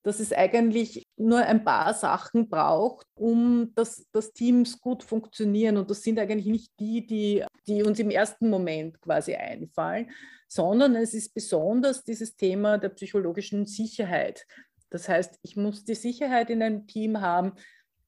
dass 0.05 0.19
es 0.19 0.31
eigentlich 0.31 1.07
nur 1.17 1.39
ein 1.39 1.63
paar 1.63 1.95
Sachen 1.95 2.47
braucht, 2.47 3.07
um 3.15 3.73
dass, 3.73 4.05
dass 4.11 4.33
Teams 4.33 4.79
gut 4.79 5.01
funktionieren. 5.03 5.77
Und 5.77 5.89
das 5.89 6.03
sind 6.03 6.19
eigentlich 6.19 6.45
nicht 6.45 6.71
die, 6.79 7.07
die, 7.07 7.43
die 7.65 7.81
uns 7.81 7.97
im 7.97 8.11
ersten 8.11 8.51
Moment 8.51 9.01
quasi 9.01 9.33
einfallen, 9.33 10.11
sondern 10.47 10.95
es 10.95 11.15
ist 11.15 11.33
besonders 11.33 12.03
dieses 12.03 12.35
Thema 12.35 12.77
der 12.77 12.89
psychologischen 12.89 13.65
Sicherheit. 13.65 14.45
Das 14.91 15.09
heißt, 15.09 15.39
ich 15.41 15.55
muss 15.55 15.83
die 15.83 15.95
Sicherheit 15.95 16.51
in 16.51 16.61
einem 16.61 16.85
Team 16.85 17.19
haben, 17.19 17.53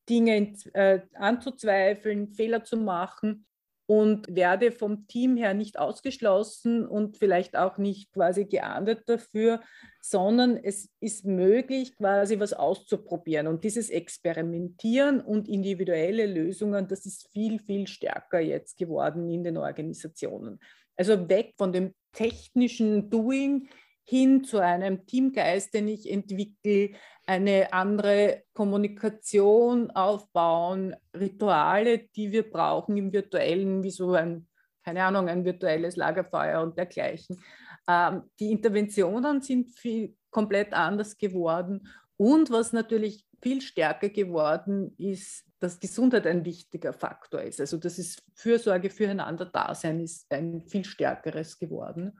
Dinge 0.07 0.53
äh, 0.73 1.01
anzuzweifeln, 1.15 2.27
Fehler 2.27 2.63
zu 2.63 2.77
machen 2.77 3.46
und 3.87 4.27
werde 4.35 4.71
vom 4.73 5.07
Team 5.07 5.37
her 5.37 5.53
nicht 5.53 5.79
ausgeschlossen 5.79 6.85
und 6.85 7.17
vielleicht 7.17 7.55
auch 7.55 7.77
nicht 7.77 8.11
quasi 8.11 8.45
geahndet 8.45 9.07
dafür, 9.07 9.61
sondern 10.01 10.57
es 10.57 10.89
ist 10.99 11.25
möglich, 11.25 11.95
quasi 11.95 12.39
was 12.39 12.51
auszuprobieren. 12.53 13.47
Und 13.47 13.63
dieses 13.63 13.89
Experimentieren 13.89 15.21
und 15.21 15.47
individuelle 15.47 16.25
Lösungen, 16.25 16.87
das 16.87 17.05
ist 17.05 17.29
viel, 17.31 17.59
viel 17.59 17.87
stärker 17.87 18.41
jetzt 18.41 18.77
geworden 18.77 19.29
in 19.29 19.45
den 19.45 19.57
Organisationen. 19.57 20.59
Also 20.97 21.29
weg 21.29 21.53
von 21.57 21.71
dem 21.71 21.93
technischen 22.11 23.09
Doing 23.09 23.69
hin 24.09 24.43
zu 24.45 24.59
einem 24.59 25.05
Teamgeist, 25.05 25.73
den 25.73 25.89
ich 25.89 26.09
entwickle, 26.09 26.91
eine 27.25 27.73
andere 27.73 28.43
Kommunikation 28.53 29.91
aufbauen, 29.91 30.95
Rituale, 31.13 32.07
die 32.15 32.31
wir 32.31 32.49
brauchen 32.49 32.95
im 32.95 33.11
virtuellen, 33.11 33.83
wie 33.83 33.91
so 33.91 34.13
ein, 34.13 34.47
keine 34.83 35.03
Ahnung, 35.03 35.27
ein 35.27 35.43
virtuelles 35.43 35.97
Lagerfeuer 35.97 36.61
und 36.61 36.77
dergleichen. 36.77 37.43
Ähm, 37.85 38.23
die 38.39 38.51
Interventionen 38.51 39.41
sind 39.41 39.71
viel, 39.71 40.15
komplett 40.29 40.73
anders 40.73 41.17
geworden 41.17 41.87
und 42.15 42.49
was 42.49 42.71
natürlich 42.71 43.25
viel 43.41 43.61
stärker 43.61 44.09
geworden 44.09 44.95
ist, 44.97 45.45
dass 45.59 45.79
Gesundheit 45.79 46.27
ein 46.27 46.45
wichtiger 46.45 46.93
Faktor 46.93 47.41
ist. 47.41 47.59
Also 47.59 47.77
das 47.77 47.99
ist 47.99 48.23
Fürsorge 48.35 48.89
füreinander 48.89 49.45
Dasein 49.45 49.99
ist 49.99 50.31
ein 50.31 50.61
viel 50.67 50.85
stärkeres 50.85 51.59
geworden. 51.59 52.17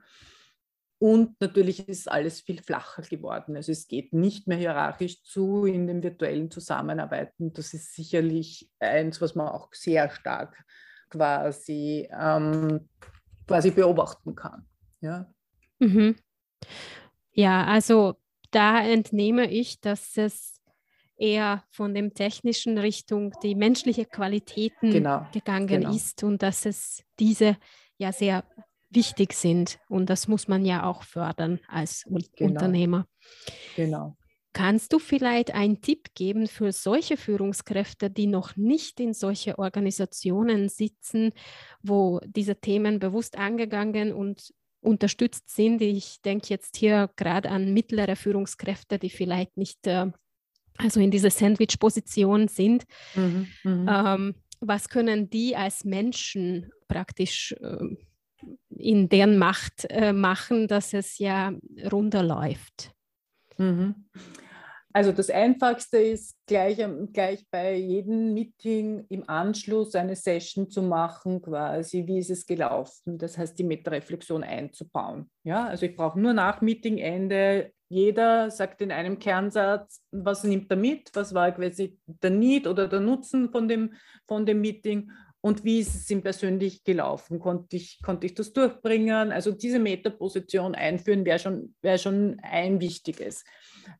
Und 1.00 1.40
natürlich 1.40 1.88
ist 1.88 2.10
alles 2.10 2.40
viel 2.40 2.60
flacher 2.60 3.02
geworden. 3.02 3.54
Also 3.54 3.70
es 3.70 3.86
geht 3.86 4.12
nicht 4.12 4.48
mehr 4.48 4.58
hierarchisch 4.58 5.22
zu 5.22 5.64
in 5.64 5.86
den 5.86 6.02
virtuellen 6.02 6.50
Zusammenarbeiten. 6.50 7.52
Das 7.52 7.72
ist 7.72 7.94
sicherlich 7.94 8.68
eins, 8.80 9.20
was 9.20 9.36
man 9.36 9.48
auch 9.48 9.72
sehr 9.72 10.10
stark 10.10 10.56
quasi, 11.08 12.08
ähm, 12.12 12.88
quasi 13.46 13.70
beobachten 13.70 14.34
kann. 14.34 14.66
Ja. 15.00 15.30
Mhm. 15.78 16.16
ja, 17.30 17.64
also 17.64 18.16
da 18.50 18.84
entnehme 18.84 19.48
ich, 19.48 19.80
dass 19.80 20.16
es 20.16 20.60
eher 21.16 21.64
von 21.70 21.94
dem 21.94 22.14
technischen 22.14 22.78
Richtung 22.78 23.32
die 23.42 23.54
menschliche 23.54 24.04
Qualitäten 24.06 24.90
genau, 24.90 25.26
gegangen 25.32 25.66
genau. 25.68 25.94
ist 25.94 26.24
und 26.24 26.42
dass 26.42 26.66
es 26.66 27.04
diese 27.18 27.56
ja 27.96 28.12
sehr 28.12 28.44
wichtig 28.90 29.32
sind. 29.32 29.78
Und 29.88 30.10
das 30.10 30.28
muss 30.28 30.48
man 30.48 30.64
ja 30.64 30.84
auch 30.84 31.02
fördern 31.02 31.60
als 31.68 32.04
genau. 32.04 32.50
Unternehmer. 32.50 33.06
Genau. 33.76 34.16
Kannst 34.54 34.92
du 34.92 34.98
vielleicht 34.98 35.54
einen 35.54 35.82
Tipp 35.82 36.14
geben 36.14 36.48
für 36.48 36.72
solche 36.72 37.16
Führungskräfte, 37.16 38.10
die 38.10 38.26
noch 38.26 38.56
nicht 38.56 38.98
in 38.98 39.12
solche 39.12 39.58
Organisationen 39.58 40.68
sitzen, 40.68 41.32
wo 41.82 42.20
diese 42.26 42.56
Themen 42.56 42.98
bewusst 42.98 43.38
angegangen 43.38 44.12
und 44.12 44.52
unterstützt 44.80 45.54
sind? 45.54 45.82
Ich 45.82 46.22
denke 46.22 46.48
jetzt 46.48 46.76
hier 46.76 47.10
gerade 47.16 47.50
an 47.50 47.72
mittlere 47.72 48.16
Führungskräfte, 48.16 48.98
die 48.98 49.10
vielleicht 49.10 49.56
nicht 49.56 49.86
äh, 49.86 50.10
also 50.78 51.00
in 51.00 51.10
dieser 51.10 51.30
Sandwich-Position 51.30 52.48
sind. 52.48 52.84
Mhm, 53.14 53.48
mhm, 53.64 53.88
ähm, 53.88 54.34
was 54.60 54.88
können 54.88 55.28
die 55.30 55.54
als 55.56 55.84
Menschen 55.84 56.70
praktisch 56.88 57.52
äh, 57.60 57.96
in 58.70 59.08
deren 59.08 59.38
Macht 59.38 59.86
äh, 59.90 60.12
machen, 60.12 60.68
dass 60.68 60.94
es 60.94 61.18
ja 61.18 61.52
runterläuft. 61.90 62.92
Mhm. 63.56 64.06
Also 64.92 65.12
das 65.12 65.28
Einfachste 65.30 65.98
ist 65.98 66.34
gleich, 66.46 66.84
gleich 67.12 67.44
bei 67.50 67.76
jedem 67.76 68.32
Meeting 68.32 69.04
im 69.10 69.28
Anschluss 69.28 69.94
eine 69.94 70.16
Session 70.16 70.70
zu 70.70 70.82
machen, 70.82 71.42
quasi, 71.42 72.06
wie 72.06 72.18
ist 72.18 72.30
es 72.30 72.46
gelaufen, 72.46 73.18
das 73.18 73.36
heißt 73.36 73.58
die 73.58 73.64
Metareflexion 73.64 74.42
einzubauen. 74.42 75.30
Ja, 75.44 75.66
also 75.66 75.84
ich 75.84 75.94
brauche 75.94 76.18
nur 76.18 76.32
nach 76.32 76.62
Meetingende, 76.62 77.70
jeder 77.90 78.50
sagt 78.50 78.82
in 78.82 78.90
einem 78.90 79.18
Kernsatz, 79.18 80.02
was 80.10 80.44
nimmt 80.44 80.70
er 80.70 80.76
mit, 80.76 81.10
was 81.14 81.32
war 81.32 81.52
quasi 81.52 81.98
der 82.06 82.30
Need 82.30 82.66
oder 82.66 82.88
der 82.88 83.00
Nutzen 83.00 83.50
von 83.50 83.68
dem, 83.68 83.94
von 84.26 84.46
dem 84.46 84.60
Meeting 84.60 85.10
und 85.40 85.64
wie 85.64 85.80
ist 85.80 85.94
es 85.94 86.10
ihm 86.10 86.22
persönlich 86.22 86.82
gelaufen? 86.82 87.38
Konnte 87.38 87.76
ich, 87.76 88.00
konnte 88.02 88.26
ich 88.26 88.34
das 88.34 88.52
durchbringen? 88.52 89.30
Also 89.30 89.52
diese 89.52 89.78
Metaposition 89.78 90.74
einführen 90.74 91.24
wäre 91.24 91.38
schon, 91.38 91.74
wär 91.80 91.96
schon 91.98 92.40
ein 92.42 92.80
wichtiges. 92.80 93.44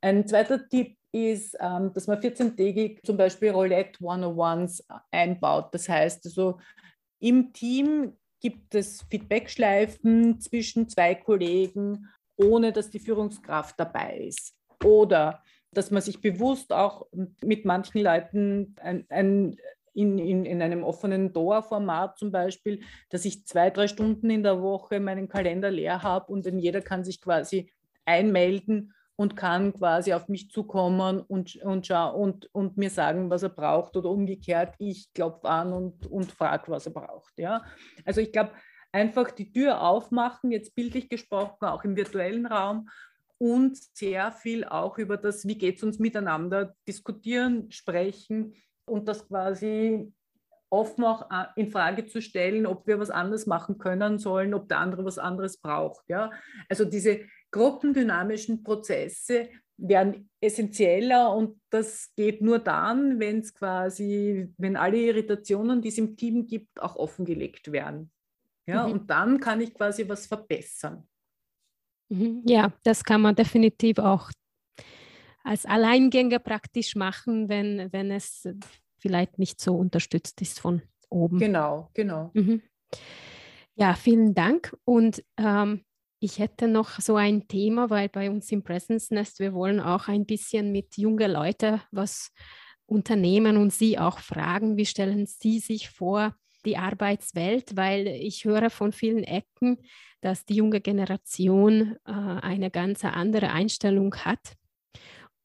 Ein 0.01 0.27
zweiter 0.27 0.69
Tipp 0.69 0.97
ist, 1.13 1.57
ähm, 1.61 1.93
dass 1.95 2.07
man 2.07 2.21
14-tägig 2.21 3.05
zum 3.05 3.17
Beispiel 3.17 3.51
Roulette 3.51 4.01
101s 4.01 4.83
einbaut. 5.11 5.69
Das 5.73 5.89
heißt 5.89 6.27
also, 6.27 6.59
im 7.21 7.53
Team 7.53 8.17
gibt 8.41 8.75
es 8.75 9.03
Feedbackschleifen 9.11 10.41
zwischen 10.41 10.89
zwei 10.89 11.15
Kollegen, 11.15 12.09
ohne 12.37 12.73
dass 12.73 12.91
die 12.91 13.01
Führungskraft 13.01 13.79
dabei 13.79 14.19
ist. 14.19 14.55
Oder 14.85 15.43
dass 15.73 15.91
man 15.91 16.03
sich 16.03 16.21
bewusst 16.21 16.73
auch 16.73 17.07
mit 17.43 17.65
manchen 17.65 18.03
Leuten 18.03 18.75
ein, 18.81 19.07
ein 19.09 19.57
in, 19.95 20.19
in, 20.19 20.45
in 20.45 20.63
einem 20.63 20.83
offenen 20.83 21.33
Door-Format 21.33 22.19
zum 22.19 22.31
Beispiel, 22.31 22.81
dass 23.11 23.25
ich 23.25 23.47
zwei, 23.47 23.71
drei 23.71 23.89
Stunden 23.89 24.31
in 24.31 24.43
der 24.43 24.63
Woche 24.63 25.01
meinen 25.01 25.29
Kalender 25.29 25.71
leer 25.71 26.03
habe 26.03 26.33
und 26.33 26.47
dann 26.47 26.59
jeder 26.59 26.81
kann 26.81 27.05
sich 27.05 27.21
quasi 27.21 27.71
einmelden 28.05 28.95
und 29.17 29.35
kann 29.35 29.75
quasi 29.75 30.13
auf 30.13 30.29
mich 30.29 30.51
zukommen 30.51 31.21
und, 31.21 31.57
und, 31.57 31.91
und, 31.91 32.55
und 32.55 32.77
mir 32.77 32.91
sagen, 32.91 33.31
was 33.31 33.43
er 33.43 33.49
braucht 33.49 33.97
oder 33.97 34.11
umgekehrt, 34.11 34.75
ich 34.79 35.13
klopfe 35.13 35.49
an 35.49 35.73
und, 35.73 36.07
und 36.07 36.31
frage, 36.31 36.71
was 36.71 36.87
er 36.87 36.93
braucht. 36.93 37.37
Ja? 37.37 37.65
Also 38.05 38.21
ich 38.21 38.31
glaube, 38.31 38.53
einfach 38.93 39.33
die 39.33 39.53
Tür 39.53 39.83
aufmachen, 39.83 40.53
jetzt 40.53 40.77
bildlich 40.77 41.09
gesprochen, 41.09 41.67
auch 41.67 41.83
im 41.83 41.97
virtuellen 41.97 42.47
Raum 42.47 42.89
und 43.39 43.77
sehr 43.77 44.31
viel 44.31 44.65
auch 44.65 44.99
über 44.99 45.17
das, 45.17 45.47
wie 45.47 45.59
geht 45.59 45.79
es 45.79 45.83
uns 45.83 45.99
miteinander, 45.99 46.77
diskutieren, 46.87 47.71
sprechen 47.71 48.55
und 48.89 49.09
das 49.09 49.27
quasi 49.27 50.13
offen 50.71 51.05
auch 51.05 51.31
äh, 51.31 51.47
in 51.57 51.71
Frage 51.71 52.07
zu 52.07 52.21
stellen, 52.21 52.67
ob 52.67 52.87
wir 52.87 52.99
was 52.99 53.11
anderes 53.11 53.47
machen 53.47 53.79
können 53.79 54.19
sollen, 54.19 54.55
ob 54.55 54.69
der 54.69 54.79
andere 54.79 55.05
was 55.05 55.19
anderes 55.19 55.59
braucht. 55.59 56.09
Ja? 56.09 56.31
Also 56.69 56.85
diese 56.85 57.21
gruppendynamischen 57.51 58.63
Prozesse 58.63 59.49
werden 59.79 60.29
essentieller 60.41 61.35
und 61.35 61.61
das 61.71 62.13
geht 62.17 62.43
nur 62.43 62.59
dann, 62.59 63.21
wenn 63.21 63.39
es 63.39 63.55
quasi, 63.55 64.53
wenn 64.59 64.77
alle 64.77 64.99
Irritationen, 64.99 65.81
die 65.81 65.89
es 65.89 65.99
im 65.99 66.17
Team 66.17 66.47
gibt, 66.47 66.83
auch 66.83 66.97
offengelegt 66.97 67.71
werden. 67.73 68.11
Ja, 68.67 68.87
mhm. 68.87 68.93
und 68.93 69.11
dann 69.11 69.41
kann 69.41 69.61
ich 69.61 69.73
quasi 69.73 70.07
was 70.09 70.27
verbessern. 70.27 71.09
Mhm. 72.11 72.43
Ja, 72.45 72.73
das 72.83 73.05
kann 73.05 73.23
man 73.23 73.35
definitiv 73.35 73.99
auch 73.99 74.31
als 75.49 75.65
Alleingänger 75.65 76.41
praktisch 76.41 76.95
machen, 76.95 77.49
wenn, 77.49 77.91
wenn 77.91 78.11
es 78.11 78.47
vielleicht 78.99 79.39
nicht 79.39 79.63
so 79.63 79.75
unterstützt 79.75 80.43
ist 80.43 80.61
von 80.61 80.83
oben. 81.09 81.39
Genau, 81.39 81.89
genau. 81.95 82.31
Mhm. 82.35 82.61
Ja, 83.75 83.95
vielen 83.95 84.35
Dank. 84.35 84.77
Und 84.85 85.25
ähm, 85.39 85.85
ich 86.21 86.39
hätte 86.39 86.69
noch 86.69 87.01
so 87.01 87.17
ein 87.17 87.49
Thema, 87.49 87.89
weil 87.89 88.11
bei 88.11 88.31
uns 88.31 88.53
im 88.53 88.63
Presence 88.63 89.11
Nest, 89.11 89.41
wir 89.41 89.55
wollen 89.55 89.81
auch 89.81 90.09
ein 90.09 90.27
bisschen 90.27 90.71
mit 90.71 90.99
jungen 90.99 91.31
Leuten 91.31 91.81
was 91.93 92.31
unternehmen 92.85 93.57
und 93.57 93.73
sie 93.73 93.99
auch 93.99 94.19
fragen, 94.19 94.77
wie 94.77 94.87
stellen 94.87 95.25
sie 95.25 95.61
sich 95.61 95.89
vor, 95.89 96.35
die 96.67 96.77
Arbeitswelt, 96.77 97.75
weil 97.75 98.07
ich 98.07 98.45
höre 98.45 98.69
von 98.69 98.93
vielen 98.93 99.25
Ecken, 99.25 99.79
dass 100.21 100.45
die 100.45 100.57
junge 100.57 100.83
Generation 100.83 101.97
äh, 102.05 102.13
eine 102.13 102.71
ganz 102.71 103.03
andere 103.05 103.51
Einstellung 103.51 104.15
hat. 104.17 104.58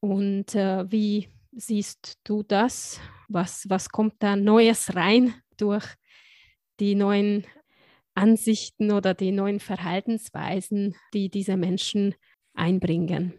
Und 0.04 0.54
äh, 0.54 0.84
wie 0.90 1.28
siehst 1.56 2.18
du 2.24 2.42
das? 2.42 3.00
Was, 3.28 3.64
was 3.70 3.88
kommt 3.88 4.16
da 4.18 4.36
Neues 4.36 4.94
rein 4.94 5.32
durch 5.56 5.86
die 6.78 6.94
neuen 6.94 7.46
Ansichten 8.14 8.92
oder 8.92 9.14
die 9.14 9.32
neuen 9.32 9.60
Verhaltensweisen, 9.60 10.94
die 11.14 11.30
diese 11.30 11.56
Menschen 11.56 12.14
einbringen? 12.52 13.32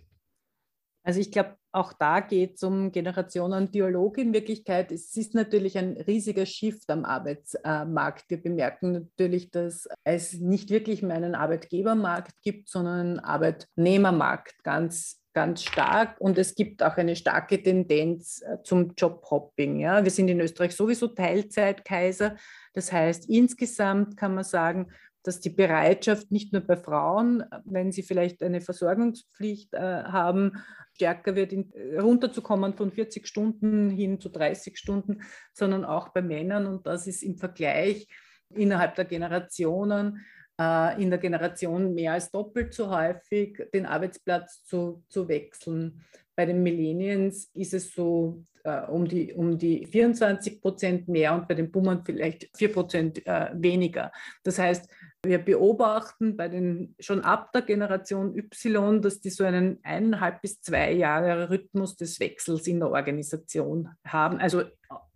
Also 1.04 1.20
ich 1.20 1.32
glaube, 1.32 1.56
auch 1.72 1.94
da 1.94 2.20
geht 2.20 2.56
es 2.56 2.64
um 2.64 2.92
Generationen-Dialog 2.92 4.18
in 4.18 4.34
Wirklichkeit. 4.34 4.92
Es 4.92 5.16
ist 5.16 5.36
natürlich 5.36 5.78
ein 5.78 5.98
riesiger 5.98 6.48
Shift 6.48 6.90
am 6.90 7.06
Arbeitsmarkt. 7.06 8.28
Wir 8.28 8.42
bemerken 8.42 8.92
natürlich, 8.94 9.52
dass 9.52 9.88
es 10.04 10.34
nicht 10.34 10.72
wirklich 10.72 11.04
mehr 11.04 11.18
einen 11.18 11.36
Arbeitgebermarkt 11.36 12.42
gibt, 12.42 12.70
sondern 12.70 13.02
einen 13.02 13.20
Arbeitnehmermarkt 13.20 14.64
ganz 14.64 15.22
ganz 15.36 15.64
stark 15.64 16.20
und 16.20 16.38
es 16.38 16.56
gibt 16.56 16.82
auch 16.82 16.96
eine 16.96 17.16
starke 17.16 17.62
Tendenz 17.62 18.42
äh, 18.42 18.64
zum 18.64 18.94
Jobhopping. 18.98 19.80
Ja. 19.80 20.04
Wir 20.04 20.10
sind 20.10 20.30
in 20.30 20.40
Österreich 20.40 20.76
sowieso 20.76 21.10
Teilzeitkaiser. 21.10 22.38
Das 22.74 22.92
heißt, 22.92 23.30
insgesamt 23.30 24.16
kann 24.16 24.34
man 24.34 24.46
sagen, 24.46 24.88
dass 25.24 25.42
die 25.42 25.50
Bereitschaft 25.50 26.32
nicht 26.32 26.54
nur 26.54 26.62
bei 26.62 26.78
Frauen, 26.78 27.44
wenn 27.66 27.92
sie 27.92 28.04
vielleicht 28.04 28.42
eine 28.44 28.62
Versorgungspflicht 28.62 29.74
äh, 29.74 29.80
haben, 29.80 30.64
stärker 30.94 31.36
wird, 31.36 31.52
in, 31.52 31.74
runterzukommen 32.00 32.74
von 32.74 32.92
40 32.92 33.28
Stunden 33.28 33.90
hin 33.90 34.22
zu 34.22 34.30
30 34.30 34.78
Stunden, 34.78 35.22
sondern 35.54 35.84
auch 35.84 36.10
bei 36.10 36.22
Männern. 36.22 36.66
Und 36.66 36.88
das 36.88 37.08
ist 37.08 37.24
im 37.24 37.38
Vergleich 37.38 38.08
innerhalb 38.54 38.96
der 38.96 39.06
Generationen 39.06 40.18
äh, 40.18 40.35
in 40.58 41.10
der 41.10 41.20
Generation 41.20 41.94
mehr 41.94 42.14
als 42.14 42.32
doppelt 42.32 42.74
so 42.74 42.90
häufig, 42.90 43.62
den 43.74 43.86
Arbeitsplatz 43.86 44.64
zu, 44.64 45.04
zu 45.10 45.28
wechseln. 45.28 46.02
Bei 46.34 46.46
den 46.46 46.64
Millennials 46.64 47.50
ist 47.54 47.74
es 47.74 47.94
so 47.94 48.44
äh, 48.66 48.82
um, 48.88 49.08
die, 49.08 49.34
um 49.34 49.58
die 49.58 49.86
24 49.86 50.60
Prozent 50.60 51.08
mehr 51.08 51.34
und 51.34 51.48
bei 51.48 51.54
den 51.54 51.72
Boomern 51.72 52.04
vielleicht 52.04 52.50
4 52.58 52.74
Prozent 52.74 53.28
äh, 53.28 53.50
weniger. 53.54 54.12
Das 54.44 54.58
heißt, 54.58 54.90
wir 55.24 55.40
beobachten 55.40 56.36
bei 56.36 56.50
den 56.50 56.96
schon 57.00 57.22
ab 57.22 57.52
der 57.54 57.62
Generation 57.62 58.36
Y, 58.36 59.02
dass 59.02 59.22
die 59.22 59.30
so 59.30 59.44
einen 59.44 59.80
eineinhalb 59.84 60.42
bis 60.42 60.62
zwei 60.62 60.92
Jahre 60.94 61.50
Rhythmus 61.50 61.96
des 61.96 62.20
Wechsels 62.20 62.68
in 62.68 62.80
der 62.80 62.92
Organisation 62.92 63.90
haben, 64.06 64.40
also 64.40 64.64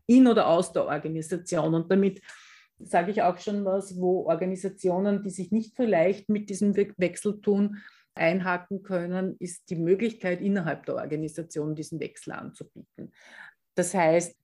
in 0.06 0.28
oder 0.28 0.48
aus 0.48 0.72
der 0.72 0.86
Organisation. 0.86 1.74
Und 1.74 1.92
damit 1.92 2.22
sage 2.80 3.12
ich 3.12 3.22
auch 3.22 3.38
schon 3.38 3.66
was, 3.66 4.00
wo 4.00 4.26
Organisationen, 4.26 5.24
die 5.24 5.30
sich 5.30 5.52
nicht 5.52 5.76
so 5.76 5.84
leicht 5.84 6.30
mit 6.30 6.50
diesem 6.50 6.76
Wechsel 6.76 7.42
tun, 7.42 7.78
einhaken 8.16 8.84
können, 8.84 9.36
ist 9.40 9.70
die 9.70 9.76
Möglichkeit 9.76 10.42
innerhalb 10.42 10.86
der 10.86 10.96
Organisation 10.96 11.76
diesen 11.76 12.00
Wechsel 12.00 12.34
anzubieten. 12.34 13.14
Das 13.76 13.94
heißt, 13.94 14.36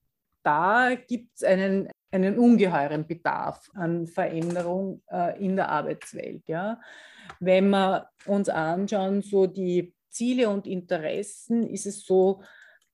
da 0.43 0.95
gibt 0.95 1.35
es 1.35 1.43
einen, 1.43 1.89
einen 2.11 2.37
ungeheuren 2.37 3.07
Bedarf 3.07 3.69
an 3.73 4.07
Veränderung 4.07 5.01
äh, 5.11 5.43
in 5.43 5.55
der 5.55 5.69
Arbeitswelt. 5.69 6.47
Ja? 6.47 6.79
Wenn 7.39 7.69
wir 7.69 8.09
uns 8.25 8.47
anschauen, 8.49 9.21
so 9.21 9.47
die 9.47 9.93
Ziele 10.09 10.49
und 10.49 10.67
Interessen, 10.67 11.67
ist 11.67 11.85
es 11.85 12.05
so, 12.05 12.41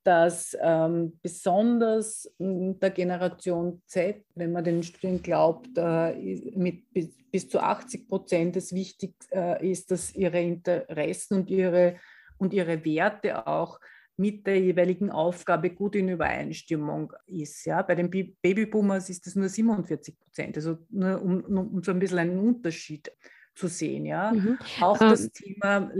dass 0.03 0.57
ähm, 0.59 1.19
besonders 1.21 2.31
der 2.39 2.89
Generation 2.89 3.81
Z, 3.85 4.23
wenn 4.35 4.51
man 4.51 4.63
den 4.63 4.83
Studien 4.83 5.21
glaubt, 5.21 5.69
äh, 5.77 6.13
mit 6.55 6.91
bis, 6.91 7.09
bis, 7.31 7.49
zu 7.49 7.59
80 7.59 8.07
Prozent 8.07 8.55
es 8.55 8.73
wichtig 8.73 9.13
äh, 9.31 9.69
ist, 9.69 9.91
dass 9.91 10.15
ihre 10.15 10.41
Interessen 10.41 11.35
und 11.35 11.49
ihre, 11.49 11.97
und 12.37 12.53
ihre 12.53 12.83
Werte 12.83 13.45
auch 13.45 13.79
mit 14.17 14.45
der 14.45 14.59
jeweiligen 14.59 15.09
Aufgabe 15.09 15.71
gut 15.71 15.95
in 15.95 16.09
Übereinstimmung 16.09 17.13
ist. 17.25 17.65
Ja? 17.65 17.81
Bei 17.81 17.95
den 17.95 18.09
Babyboomers 18.09 19.09
ist 19.09 19.27
es 19.27 19.35
nur 19.35 19.49
47 19.49 20.19
Prozent, 20.19 20.57
also 20.57 20.77
nur 20.89 21.21
um, 21.21 21.41
um, 21.41 21.83
so 21.83 21.91
ein 21.91 21.99
bisschen 21.99 22.19
einen 22.19 22.39
Unterschied 22.39 23.11
zu 23.55 23.67
sehen. 23.67 24.05
Ja? 24.05 24.31
Mhm. 24.31 24.57
Auch 24.79 24.99
um. 24.99 25.09
das 25.09 25.23
ähm. 25.23 25.31
Thema, 25.33 25.91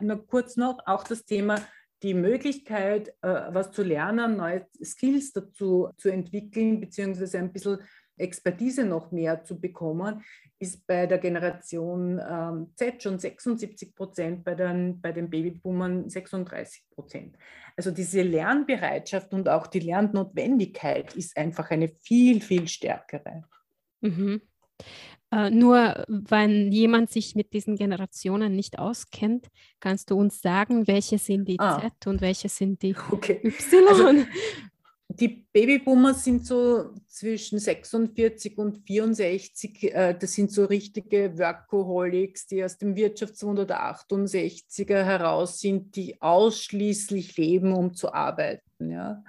nur 0.00 0.26
kurz 0.26 0.56
noch, 0.56 0.78
auch 0.86 1.04
das 1.04 1.24
Thema 1.24 1.56
die 2.02 2.14
Möglichkeit, 2.14 3.08
äh, 3.22 3.52
was 3.52 3.72
zu 3.72 3.82
lernen, 3.82 4.36
neue 4.36 4.66
Skills 4.82 5.32
dazu 5.32 5.90
zu 5.96 6.08
entwickeln, 6.08 6.80
beziehungsweise 6.80 7.38
ein 7.38 7.52
bisschen 7.52 7.78
Expertise 8.16 8.84
noch 8.84 9.12
mehr 9.12 9.44
zu 9.44 9.58
bekommen, 9.58 10.22
ist 10.58 10.86
bei 10.86 11.06
der 11.06 11.18
Generation 11.18 12.20
ähm, 12.22 12.72
Z 12.76 13.02
schon 13.02 13.18
76 13.18 13.94
Prozent, 13.94 14.44
bei 14.44 14.54
den, 14.54 15.00
bei 15.00 15.10
den 15.10 15.30
Babyboomern 15.30 16.08
36 16.08 16.84
Prozent. 16.90 17.36
Also 17.76 17.90
diese 17.90 18.22
Lernbereitschaft 18.22 19.32
und 19.32 19.48
auch 19.48 19.66
die 19.66 19.80
Lernnotwendigkeit 19.80 21.14
ist 21.16 21.36
einfach 21.36 21.70
eine 21.70 21.88
viel, 21.88 22.42
viel 22.42 22.68
stärkere. 22.68 23.44
Mhm. 24.02 24.42
Äh, 25.32 25.50
nur 25.50 26.04
wenn 26.08 26.72
jemand 26.72 27.10
sich 27.10 27.34
mit 27.36 27.52
diesen 27.52 27.76
Generationen 27.76 28.56
nicht 28.56 28.78
auskennt, 28.78 29.48
kannst 29.78 30.10
du 30.10 30.16
uns 30.16 30.42
sagen, 30.42 30.86
welche 30.88 31.18
sind 31.18 31.46
die 31.46 31.58
ah. 31.60 31.80
Z 31.80 32.06
und 32.06 32.20
welche 32.20 32.48
sind 32.48 32.82
die 32.82 32.96
okay. 33.10 33.40
Y? 33.44 33.88
Also, 33.88 34.24
die 35.08 35.46
Babyboomer 35.52 36.14
sind 36.14 36.46
so 36.46 36.94
zwischen 37.06 37.58
46 37.58 38.58
und 38.58 38.78
64. 38.86 39.94
Äh, 39.94 40.16
das 40.18 40.32
sind 40.32 40.50
so 40.50 40.64
richtige 40.64 41.38
Workaholics, 41.38 42.46
die 42.46 42.64
aus 42.64 42.78
dem 42.78 42.96
Wirtschaftswunder 42.96 43.66
der 43.66 43.82
68er 43.94 45.04
heraus 45.04 45.60
sind, 45.60 45.94
die 45.94 46.20
ausschließlich 46.20 47.36
leben, 47.36 47.72
um 47.72 47.94
zu 47.94 48.12
arbeiten. 48.12 48.90
Ja. 48.90 49.22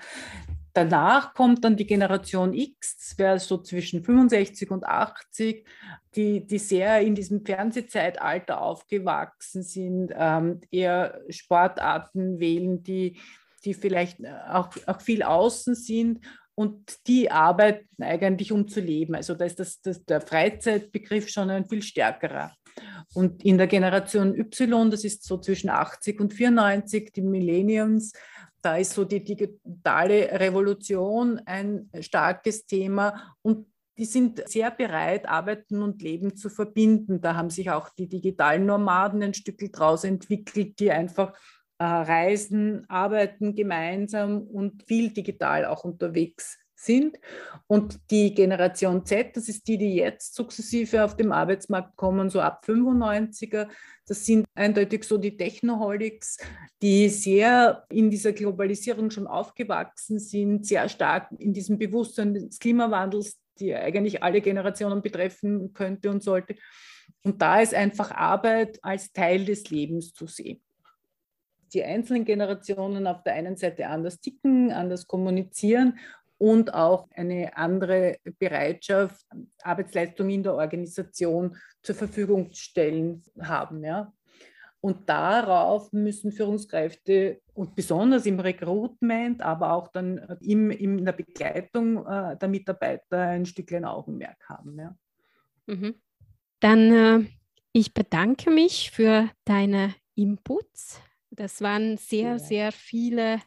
Danach 0.73 1.33
kommt 1.33 1.65
dann 1.65 1.75
die 1.75 1.85
Generation 1.85 2.53
X, 2.53 2.97
das 2.97 3.17
wäre 3.17 3.39
so 3.39 3.57
zwischen 3.57 4.03
65 4.03 4.71
und 4.71 4.85
80, 4.85 5.65
die, 6.15 6.45
die 6.45 6.59
sehr 6.59 7.01
in 7.01 7.15
diesem 7.15 7.45
Fernsehzeitalter 7.45 8.61
aufgewachsen 8.61 9.63
sind, 9.63 10.13
ähm, 10.15 10.61
eher 10.71 11.21
Sportarten 11.29 12.39
wählen, 12.39 12.83
die, 12.83 13.19
die 13.65 13.73
vielleicht 13.73 14.19
auch, 14.49 14.69
auch 14.87 15.01
viel 15.01 15.23
außen 15.23 15.75
sind 15.75 16.19
und 16.55 17.07
die 17.07 17.31
arbeiten 17.31 18.03
eigentlich, 18.03 18.51
um 18.51 18.67
zu 18.67 18.79
leben. 18.79 19.15
Also 19.15 19.35
da 19.35 19.45
ist 19.45 19.59
das, 19.59 19.81
das, 19.81 20.05
der 20.05 20.21
Freizeitbegriff 20.21 21.29
schon 21.29 21.49
ein 21.49 21.65
viel 21.65 21.81
stärkerer. 21.81 22.53
Und 23.13 23.43
in 23.43 23.57
der 23.57 23.67
Generation 23.67 24.35
Y, 24.37 24.89
das 24.89 25.03
ist 25.03 25.23
so 25.23 25.37
zwischen 25.37 25.69
80 25.69 26.19
und 26.21 26.33
94, 26.33 27.11
die 27.13 27.21
Millenniums, 27.21 28.13
da 28.61 28.77
ist 28.77 28.93
so 28.93 29.05
die 29.05 29.23
digitale 29.23 30.39
Revolution 30.39 31.39
ein 31.45 31.89
starkes 31.99 32.65
Thema 32.65 33.35
und 33.41 33.67
die 33.97 34.05
sind 34.05 34.47
sehr 34.47 34.71
bereit, 34.71 35.27
Arbeiten 35.27 35.81
und 35.81 36.01
Leben 36.01 36.35
zu 36.35 36.49
verbinden. 36.49 37.21
Da 37.21 37.35
haben 37.35 37.49
sich 37.49 37.69
auch 37.69 37.89
die 37.89 38.07
digitalen 38.07 38.65
Nomaden 38.65 39.21
ein 39.21 39.33
Stück 39.33 39.59
draus 39.71 40.03
entwickelt, 40.03 40.79
die 40.79 40.91
einfach 40.91 41.33
äh, 41.77 41.83
reisen, 41.83 42.85
arbeiten 42.89 43.53
gemeinsam 43.53 44.41
und 44.41 44.83
viel 44.83 45.11
digital 45.11 45.65
auch 45.65 45.83
unterwegs 45.83 46.57
sind. 46.75 47.19
Und 47.67 47.99
die 48.09 48.33
Generation 48.33 49.05
Z, 49.05 49.35
das 49.35 49.47
ist 49.49 49.67
die, 49.67 49.77
die 49.77 49.95
jetzt 49.95 50.35
sukzessive 50.35 51.03
auf 51.03 51.15
dem 51.15 51.31
Arbeitsmarkt 51.31 51.95
kommen, 51.95 52.29
so 52.29 52.41
ab 52.41 52.63
95er, 52.65 53.67
das 54.11 54.25
sind 54.25 54.45
eindeutig 54.55 55.05
so 55.05 55.17
die 55.17 55.37
Technoholics, 55.37 56.37
die 56.81 57.07
sehr 57.07 57.85
in 57.89 58.09
dieser 58.09 58.33
Globalisierung 58.33 59.09
schon 59.09 59.25
aufgewachsen 59.25 60.19
sind, 60.19 60.65
sehr 60.65 60.89
stark 60.89 61.29
in 61.39 61.53
diesem 61.53 61.77
Bewusstsein 61.77 62.33
des 62.33 62.59
Klimawandels, 62.59 63.39
die 63.57 63.73
eigentlich 63.73 64.21
alle 64.21 64.41
Generationen 64.41 65.01
betreffen 65.01 65.71
könnte 65.71 66.09
und 66.09 66.21
sollte. 66.21 66.55
Und 67.23 67.41
da 67.41 67.61
ist 67.61 67.73
einfach 67.73 68.11
Arbeit 68.11 68.79
als 68.81 69.13
Teil 69.13 69.45
des 69.45 69.69
Lebens 69.69 70.13
zu 70.13 70.27
sehen 70.27 70.61
die 71.73 71.85
einzelnen 71.85 72.25
Generationen 72.25 73.07
auf 73.07 73.23
der 73.23 73.35
einen 73.35 73.55
Seite 73.55 73.87
anders 73.87 74.19
ticken, 74.19 74.73
anders 74.73 75.07
kommunizieren 75.07 75.97
und 76.41 76.73
auch 76.73 77.07
eine 77.11 77.55
andere 77.55 78.17
Bereitschaft, 78.39 79.27
Arbeitsleistung 79.61 80.27
in 80.31 80.41
der 80.41 80.55
Organisation 80.55 81.55
zur 81.83 81.93
Verfügung 81.93 82.51
zu 82.51 82.59
stellen 82.63 83.21
haben. 83.39 83.83
Ja. 83.83 84.11
Und 84.79 85.07
darauf 85.07 85.93
müssen 85.93 86.31
Führungskräfte 86.31 87.41
und 87.53 87.75
besonders 87.75 88.25
im 88.25 88.39
Recruitment, 88.39 89.43
aber 89.43 89.73
auch 89.73 89.89
dann 89.89 90.17
im, 90.41 90.71
in 90.71 91.05
der 91.05 91.11
Begleitung 91.11 92.03
äh, 92.07 92.35
der 92.35 92.49
Mitarbeiter 92.49 93.19
ein 93.19 93.45
Stückchen 93.45 93.85
Augenmerk 93.85 94.43
haben. 94.49 94.79
Ja. 94.79 94.95
Mhm. 95.67 95.93
Dann, 96.59 96.91
äh, 96.91 97.25
ich 97.71 97.93
bedanke 97.93 98.49
mich 98.49 98.89
für 98.89 99.29
deine 99.45 99.93
Inputs. 100.15 100.99
Das 101.29 101.61
waren 101.61 101.97
sehr, 101.97 102.31
ja. 102.31 102.39
sehr 102.39 102.71
viele 102.71 103.41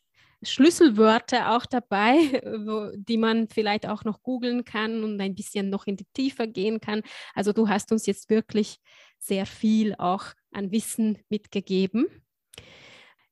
Schlüsselwörter 0.47 1.57
auch 1.57 1.67
dabei, 1.67 2.15
wo, 2.67 2.91
die 2.97 3.17
man 3.17 3.49
vielleicht 3.49 3.87
auch 3.87 4.05
noch 4.05 4.23
googeln 4.23 4.65
kann 4.65 5.05
und 5.05 5.21
ein 5.21 5.35
bisschen 5.35 5.71
noch 5.71 5.87
in 5.87 5.97
die 5.97 6.07
Tiefe 6.13 6.49
gehen 6.49 6.81
kann. 6.81 7.03
Also 7.35 7.53
du 7.53 7.69
hast 7.69 7.93
uns 7.93 8.07
jetzt 8.07 8.31
wirklich 8.31 8.79
sehr 9.19 9.47
viel 9.47 9.95
auch 9.97 10.27
an 10.53 10.71
Wissen 10.71 11.19
mitgegeben. 11.29 12.07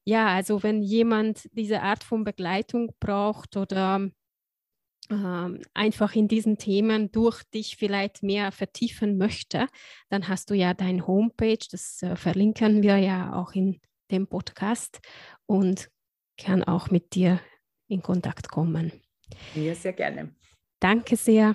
Ja, 0.05 0.29
also 0.29 0.63
wenn 0.63 0.83
jemand 0.83 1.49
diese 1.53 1.83
Art 1.83 2.03
von 2.03 2.25
Begleitung 2.25 2.93
braucht 2.99 3.57
oder 3.57 4.11
ähm, 5.11 5.63
einfach 5.75 6.15
in 6.15 6.27
diesen 6.27 6.59
Themen 6.59 7.13
durch 7.13 7.43
dich 7.45 7.77
vielleicht 7.77 8.23
mehr 8.23 8.51
vertiefen 8.51 9.19
möchte, 9.19 9.67
dann 10.09 10.27
hast 10.29 10.51
du 10.51 10.55
ja 10.55 10.75
dein 10.75 11.07
Homepage, 11.07 11.65
das 11.71 12.03
äh, 12.03 12.17
verlinken 12.17 12.83
wir 12.83 12.97
ja 12.97 13.35
auch 13.35 13.53
in 13.53 13.81
dem 14.11 14.27
Podcast 14.27 15.01
und 15.47 15.92
kann 16.39 16.63
auch 16.65 16.91
mit 16.91 17.15
dir 17.15 17.41
in 17.89 18.03
Kontakt 18.03 18.49
kommen. 18.49 18.93
Ja, 19.55 19.75
sehr 19.75 19.93
gerne. 19.93 20.35
Danke 20.81 21.17
sehr. 21.17 21.55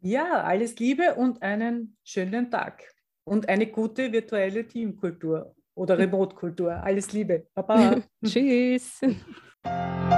Ja, 0.00 0.42
alles 0.44 0.78
Liebe 0.78 1.14
und 1.14 1.42
einen 1.42 1.96
schönen 2.04 2.50
Tag 2.50 2.82
und 3.24 3.48
eine 3.48 3.66
gute 3.66 4.12
virtuelle 4.12 4.66
Teamkultur 4.66 5.54
oder 5.74 5.98
Remote-Kultur. 5.98 6.72
Alles 6.72 7.12
Liebe. 7.12 7.46
Baba. 7.54 8.02
Tschüss. 8.24 9.00